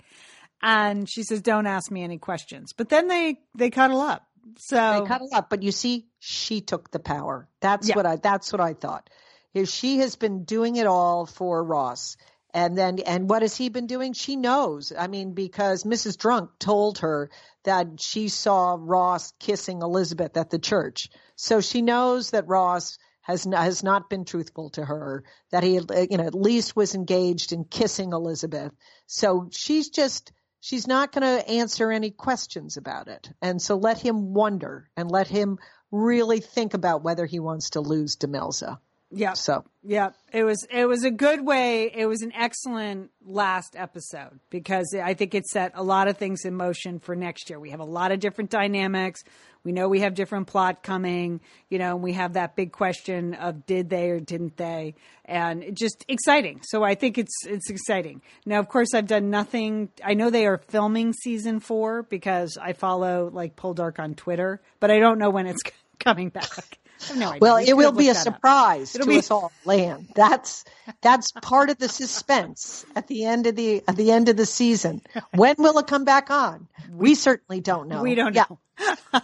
And 0.62 1.08
she 1.10 1.24
says, 1.24 1.42
"Don't 1.42 1.68
ask 1.68 1.90
me 1.92 2.04
any 2.04 2.18
questions." 2.18 2.74
But 2.76 2.90
then 2.90 3.08
they 3.08 3.40
they 3.56 3.70
cuddle 3.70 4.02
up. 4.02 4.26
So 4.58 5.02
They 5.04 5.08
cuddle 5.08 5.30
up, 5.34 5.50
but 5.50 5.64
you 5.64 5.72
see, 5.72 6.08
she 6.20 6.62
took 6.62 6.92
the 6.92 7.00
power. 7.00 7.48
That's 7.62 7.90
Yeah. 7.90 7.96
what 7.96 8.06
I. 8.06 8.16
That's 8.18 8.52
what 8.52 8.62
I 8.62 8.74
thought. 8.74 9.10
Is 9.54 9.74
she 9.74 9.98
has 10.00 10.16
been 10.16 10.44
doing 10.44 10.76
it 10.76 10.88
all 10.88 11.26
for 11.26 11.64
Ross, 11.64 12.18
and 12.54 12.78
then 12.78 13.00
and 13.00 13.30
what 13.30 13.42
has 13.42 13.56
he 13.56 13.70
been 13.70 13.88
doing? 13.88 14.14
She 14.14 14.36
knows. 14.36 14.94
I 14.98 15.08
mean, 15.08 15.34
because 15.34 15.84
Mrs. 15.84 16.18
Drunk 16.18 16.52
told 16.60 17.00
her 17.00 17.30
that 17.64 18.00
she 18.02 18.30
saw 18.30 18.78
Ross 18.80 19.34
kissing 19.40 19.82
Elizabeth 19.82 20.38
at 20.38 20.50
the 20.50 20.60
church, 20.60 21.10
so 21.36 21.62
she 21.62 21.82
knows 21.82 22.32
that 22.32 22.48
Ross 22.48 22.98
has 23.22 23.46
n- 23.46 23.54
has 23.54 23.84
not 23.84 24.10
been 24.10 24.26
truthful 24.26 24.70
to 24.72 24.86
her. 24.86 25.24
That 25.52 25.64
he, 25.64 25.74
you 25.74 26.18
know, 26.18 26.26
at 26.26 26.36
least 26.36 26.76
was 26.76 26.96
engaged 26.96 27.52
in 27.54 27.66
kissing 27.66 28.14
Elizabeth. 28.14 28.72
So 29.08 29.50
she's 29.52 29.90
just 29.90 30.32
she's 30.60 30.88
not 30.88 31.12
going 31.12 31.24
to 31.24 31.50
answer 31.50 31.92
any 31.92 32.12
questions 32.12 32.78
about 32.78 33.08
it. 33.08 33.32
And 33.42 33.62
so 33.62 33.78
let 33.78 34.00
him 34.00 34.34
wonder 34.34 34.90
and 34.96 35.10
let 35.10 35.28
him 35.28 35.60
really 35.92 36.40
think 36.40 36.74
about 36.74 37.04
whether 37.04 37.26
he 37.26 37.40
wants 37.40 37.72
to 37.72 37.82
lose 37.82 38.16
Demelza. 38.16 38.80
Yeah, 39.12 39.34
So 39.34 39.66
Yeah, 39.84 40.12
it 40.32 40.44
was 40.44 40.68
it 40.70 40.86
was 40.86 41.04
a 41.04 41.10
good 41.10 41.44
way. 41.44 41.92
It 41.92 42.06
was 42.06 42.22
an 42.22 42.32
excellent 42.34 43.10
last 43.26 43.76
episode 43.76 44.40
because 44.52 44.96
I 45.02 45.16
think 45.16 45.34
it 45.34 45.48
set 45.48 45.72
a 45.74 45.82
lot 45.82 46.08
of 46.08 46.18
things 46.18 46.46
in 46.46 46.56
motion 46.56 47.00
for 47.00 47.16
next 47.16 47.50
year. 47.50 47.60
We 47.60 47.72
have 47.72 47.80
a 47.80 47.86
lot 47.86 48.12
of 48.12 48.20
different 48.20 48.52
dynamics. 48.52 49.24
We 49.64 49.72
know 49.72 49.90
we 49.90 50.02
have 50.02 50.14
different 50.14 50.46
plot 50.46 50.84
coming. 50.84 51.42
You 51.70 51.80
know, 51.80 51.96
and 51.96 52.04
we 52.04 52.14
have 52.14 52.34
that 52.34 52.56
big 52.56 52.72
question 52.72 53.34
of 53.34 53.66
did 53.66 53.90
they 53.90 54.12
or 54.12 54.20
didn't 54.20 54.58
they, 54.58 54.94
and 55.26 55.64
it 55.64 55.74
just 55.74 56.06
exciting. 56.08 56.62
So 56.64 56.84
I 56.84 56.94
think 56.94 57.18
it's 57.18 57.46
it's 57.48 57.72
exciting. 57.72 58.22
Now, 58.46 58.60
of 58.60 58.70
course, 58.70 58.94
I've 58.94 59.08
done 59.08 59.32
nothing. 59.32 59.90
I 60.04 60.14
know 60.14 60.30
they 60.30 60.46
are 60.46 60.60
filming 60.68 61.14
season 61.14 61.62
four 61.62 62.04
because 62.04 62.60
I 62.62 62.74
follow 62.74 63.32
like 63.34 63.56
Poldark 63.56 63.98
on 63.98 64.14
Twitter, 64.14 64.62
but 64.80 64.92
I 64.92 65.00
don't 65.00 65.18
know 65.18 65.32
when 65.32 65.48
it's 65.48 65.64
coming 66.00 66.30
back. 66.30 66.78
No 67.16 67.34
well, 67.40 67.58
it 67.58 67.74
will 67.74 67.92
be 67.92 68.10
a 68.10 68.14
looked 68.14 68.26
that 68.26 68.28
up. 68.30 68.36
surprise 68.36 68.96
It'll 68.96 69.06
to 69.06 69.12
be- 69.12 69.20
us 69.20 69.32
all, 69.32 69.52
Lan. 69.66 70.08
That's 70.16 70.66
that's 71.02 71.32
part 71.32 71.70
of 71.70 71.78
the 71.78 71.88
suspense 71.90 72.86
at 72.96 73.08
the 73.08 73.26
end 73.26 73.48
of 73.48 73.56
the 73.56 73.84
at 73.88 73.96
the 73.96 74.12
end 74.12 74.28
of 74.30 74.36
the 74.38 74.46
season. 74.46 75.02
When 75.34 75.56
will 75.58 75.78
it 75.80 75.88
come 75.88 76.04
back 76.06 76.30
on? 76.30 76.68
We 76.92 77.16
certainly 77.16 77.62
don't 77.62 77.88
know. 77.88 78.02
We 78.04 78.16
don't 78.16 78.36
Yeah. 78.36 78.46
know. 78.50 79.22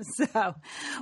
so, 0.02 0.54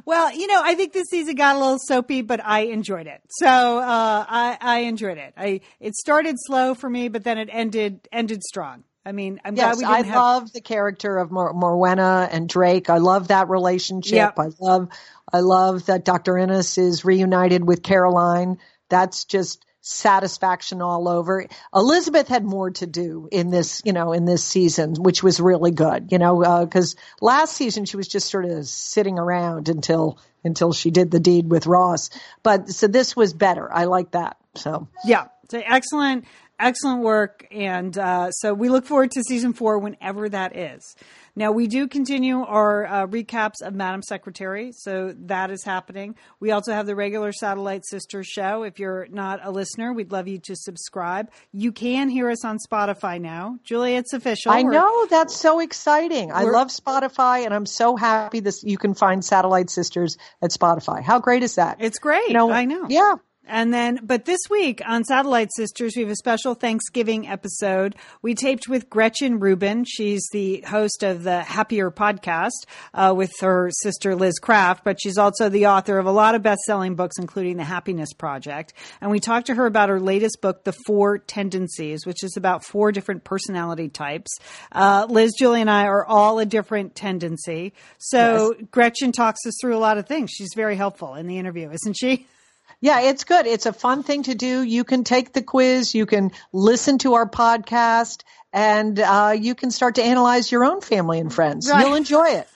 well, 0.05 0.33
you 0.35 0.47
know, 0.47 0.61
I 0.65 0.75
think 0.75 0.93
this 0.93 1.07
season 1.11 1.35
got 1.37 1.57
a 1.57 1.59
little 1.59 1.79
soapy, 1.79 2.23
but 2.23 2.45
I 2.45 2.61
enjoyed 2.61 3.07
it. 3.07 3.21
So, 3.31 3.47
uh, 3.47 4.25
I, 4.29 4.59
I 4.61 4.79
enjoyed 4.81 5.19
it. 5.19 5.33
I, 5.37 5.61
it 5.79 5.95
started 5.95 6.37
slow 6.39 6.75
for 6.75 6.91
me, 6.91 7.09
but 7.09 7.23
then 7.25 7.39
it 7.39 7.49
ended, 7.53 8.09
ended 8.13 8.43
strong. 8.43 8.85
I 9.05 9.13
mean, 9.13 9.41
I'm 9.45 9.55
glad 9.55 9.69
Yes, 9.69 9.79
we 9.79 9.85
I 9.85 9.97
didn't 9.99 10.13
have, 10.13 10.17
love 10.17 10.53
the 10.53 10.61
character 10.61 11.17
of 11.17 11.31
Mor- 11.31 11.55
Morwenna 11.55 12.29
and 12.31 12.49
Drake. 12.49 12.91
I 12.91 12.99
love 12.99 13.29
that 13.29 13.49
relationship. 13.49 14.13
Yep. 14.13 14.39
I 14.39 14.49
love, 14.61 14.89
I 15.33 15.41
love 15.41 15.87
that 15.87 16.05
Dr. 16.05 16.35
Enys 16.35 16.77
is 16.77 17.05
reunited 17.05 17.67
with 17.67 17.83
Caroline. 17.83 18.59
That's 18.91 19.25
just 19.25 19.65
satisfaction 19.81 20.83
all 20.83 21.09
over. 21.09 21.47
Elizabeth 21.75 22.29
had 22.29 22.45
more 22.45 22.71
to 22.71 22.87
do 22.87 23.29
in 23.33 23.51
this, 23.51 23.81
you 23.85 23.93
know, 23.93 24.13
in 24.13 24.27
this 24.27 24.45
season, 24.45 24.95
which 24.95 25.23
was 25.23 25.41
really 25.41 25.71
good, 25.71 26.13
you 26.13 26.19
know, 26.19 26.43
uh, 26.43 26.65
because 26.65 26.97
last 27.21 27.55
season 27.55 27.87
she 27.87 27.97
was 27.97 28.09
just 28.09 28.31
sort 28.31 28.45
of 28.45 28.67
sitting 28.67 29.19
around 29.19 29.69
until 29.69 30.19
until 30.45 30.73
she 30.73 30.91
did 30.91 31.11
the 31.11 31.21
deed 31.21 31.51
with 31.51 31.67
Ross. 31.67 32.11
But 32.43 32.69
so 32.71 32.87
this 32.87 33.17
was 33.17 33.33
better. 33.33 33.73
I 33.73 33.85
like 33.85 34.13
that. 34.13 34.37
So 34.55 34.89
yeah, 35.05 35.29
so 35.51 35.63
excellent. 35.65 36.27
Excellent 36.61 37.03
work. 37.03 37.47
And 37.51 37.97
uh, 37.97 38.31
so 38.31 38.55
we 38.55 38.69
look 38.69 38.85
forward 38.85 39.11
to 39.13 39.23
season 39.23 39.53
four 39.53 39.79
whenever 39.79 40.29
that 40.29 40.57
is. 40.57 40.95
Now, 41.37 41.53
we 41.53 41.69
do 41.69 41.87
continue 41.87 42.43
our 42.43 42.87
uh, 42.87 43.07
recaps 43.07 43.63
of 43.63 43.75
Madam 43.75 44.03
Secretary, 44.03 44.73
so 44.73 45.15
that 45.27 45.51
is 45.51 45.63
happening. 45.63 46.17
We 46.41 46.51
also 46.51 46.73
have 46.73 46.87
the 46.87 46.97
regular 46.97 47.33
Satellite 47.33 47.87
Sisters 47.87 48.27
show. 48.27 48.65
If 48.65 48.79
you're 48.79 49.07
not 49.11 49.41
a 49.43 49.51
listener, 49.51 49.93
we'd 49.93 50.13
love 50.13 50.27
you 50.27 50.39
to 50.41 50.57
subscribe. 50.57 51.31
You 51.53 51.73
can 51.73 52.09
hear 52.09 52.29
us 52.31 52.45
on 52.45 52.59
Spotify 52.59 53.21
now. 53.21 53.59
Julia, 53.63 53.99
it's 53.99 54.13
official. 54.13 54.53
I 54.53 54.63
know. 54.63 55.07
That's 55.07 55.37
so 55.37 55.61
exciting. 55.61 56.33
I 56.33 56.43
love 56.45 56.69
Spotify, 56.69 57.45
and 57.45 57.55
I'm 57.55 57.67
so 57.67 57.97
happy 57.97 58.41
this 58.41 58.63
you 58.65 58.77
can 58.77 58.95
find 58.95 59.25
Satellite 59.25 59.71
Sisters 59.71 60.19
at 60.43 60.51
Spotify. 60.51 61.03
How 61.03 61.21
great 61.21 61.43
is 61.43 61.55
that? 61.55 61.77
It's 61.81 62.01
great. 62.01 62.29
You 62.29 62.35
know, 62.35 62.51
I 62.51 62.65
know. 62.65 62.87
Yeah. 62.89 63.15
And 63.51 63.75
then, 63.75 63.99
but 64.05 64.27
this 64.27 64.39
week 64.49 64.81
on 64.87 65.03
Satellite 65.03 65.49
Sisters, 65.57 65.95
we 65.97 66.03
have 66.03 66.11
a 66.11 66.15
special 66.15 66.55
Thanksgiving 66.55 67.27
episode. 67.27 67.97
We 68.23 68.37
taped 68.37 68.69
with 68.69 68.89
Gretchen 68.89 69.41
Rubin. 69.41 69.85
She's 69.85 70.23
the 70.31 70.61
host 70.61 71.03
of 71.03 71.25
the 71.25 71.43
Happier 71.43 71.91
podcast 71.91 72.53
uh, 72.95 73.13
with 73.17 73.33
her 73.41 73.69
sister 73.83 74.15
Liz 74.15 74.39
Craft, 74.39 74.85
but 74.85 75.03
she's 75.03 75.19
also 75.19 75.49
the 75.49 75.67
author 75.67 75.99
of 75.99 76.07
a 76.07 76.13
lot 76.13 76.37
of 76.37 76.45
best 76.45 76.61
selling 76.61 76.95
books, 76.95 77.19
including 77.19 77.57
The 77.57 77.65
Happiness 77.65 78.13
Project. 78.13 78.73
And 79.01 79.11
we 79.11 79.19
talked 79.19 79.49
to 79.49 79.57
her 79.57 79.67
about 79.67 79.89
her 79.89 79.99
latest 79.99 80.41
book, 80.41 80.63
The 80.63 80.75
Four 80.87 81.19
Tendencies, 81.19 82.07
which 82.07 82.23
is 82.23 82.37
about 82.37 82.65
four 82.65 82.93
different 82.93 83.25
personality 83.25 83.89
types. 83.89 84.31
Uh, 84.71 85.09
Liz, 85.11 85.33
Julie, 85.37 85.61
and 85.61 85.71
I 85.71 85.87
are 85.87 86.07
all 86.07 86.39
a 86.39 86.47
different 86.47 86.95
tendency. 86.95 87.73
So 87.99 88.55
yes. 88.57 88.69
Gretchen 88.71 89.11
talks 89.11 89.45
us 89.45 89.55
through 89.61 89.77
a 89.77 89.81
lot 89.81 89.99
of 89.99 90.07
things. 90.07 90.31
She's 90.31 90.55
very 90.55 90.77
helpful 90.77 91.17
in 91.17 91.27
the 91.27 91.39
interview, 91.39 91.69
isn't 91.73 91.95
she? 91.95 92.29
Yeah, 92.81 93.03
it's 93.03 93.25
good. 93.25 93.47
It's 93.47 93.67
a 93.67 93.73
fun 93.73 94.03
thing 94.03 94.23
to 94.25 94.35
do. 94.35 94.63
You 94.63 94.85
can 94.85 95.05
take 95.05 95.33
the 95.33 95.43
quiz, 95.43 95.95
you 95.95 96.07
can 96.07 96.33
listen 96.53 96.99
to 96.99 97.15
our 97.15 97.29
podcast, 97.29 98.23
and 98.53 98.99
uh, 98.99 99.35
you 99.39 99.55
can 99.55 99.71
start 99.71 99.97
to 99.97 100.03
analyze 100.03 100.51
your 100.51 100.65
own 100.65 100.81
family 100.81 101.21
and 101.21 101.33
friends. 101.33 101.69
Right. 101.71 101.87
You'll 101.87 101.95
enjoy 101.95 102.43
it. 102.43 102.49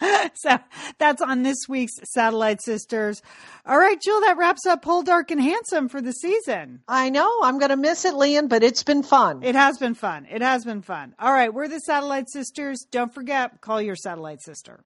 so 0.34 0.58
that's 0.98 1.22
on 1.22 1.42
this 1.42 1.68
week's 1.68 1.98
Satellite 2.04 2.62
Sisters. 2.62 3.20
All 3.66 3.78
right, 3.78 4.00
Jill, 4.00 4.20
that 4.20 4.36
wraps 4.38 4.64
up 4.64 4.84
Poldark 4.84 5.30
and 5.30 5.40
Handsome 5.40 5.88
for 5.88 6.00
the 6.00 6.12
season. 6.12 6.82
I 6.86 7.10
know. 7.10 7.40
I'm 7.42 7.58
going 7.58 7.70
to 7.70 7.76
miss 7.76 8.04
it, 8.04 8.14
Lian, 8.14 8.48
but 8.48 8.62
it's 8.62 8.84
been 8.84 9.02
fun. 9.02 9.42
It 9.42 9.54
has 9.54 9.78
been 9.78 9.94
fun. 9.94 10.26
It 10.30 10.42
has 10.42 10.64
been 10.64 10.82
fun. 10.82 11.14
All 11.18 11.32
right, 11.32 11.52
we're 11.52 11.68
the 11.68 11.80
Satellite 11.80 12.30
Sisters. 12.30 12.86
Don't 12.90 13.12
forget, 13.12 13.60
call 13.60 13.82
your 13.82 13.96
Satellite 13.96 14.40
Sister. 14.40 14.84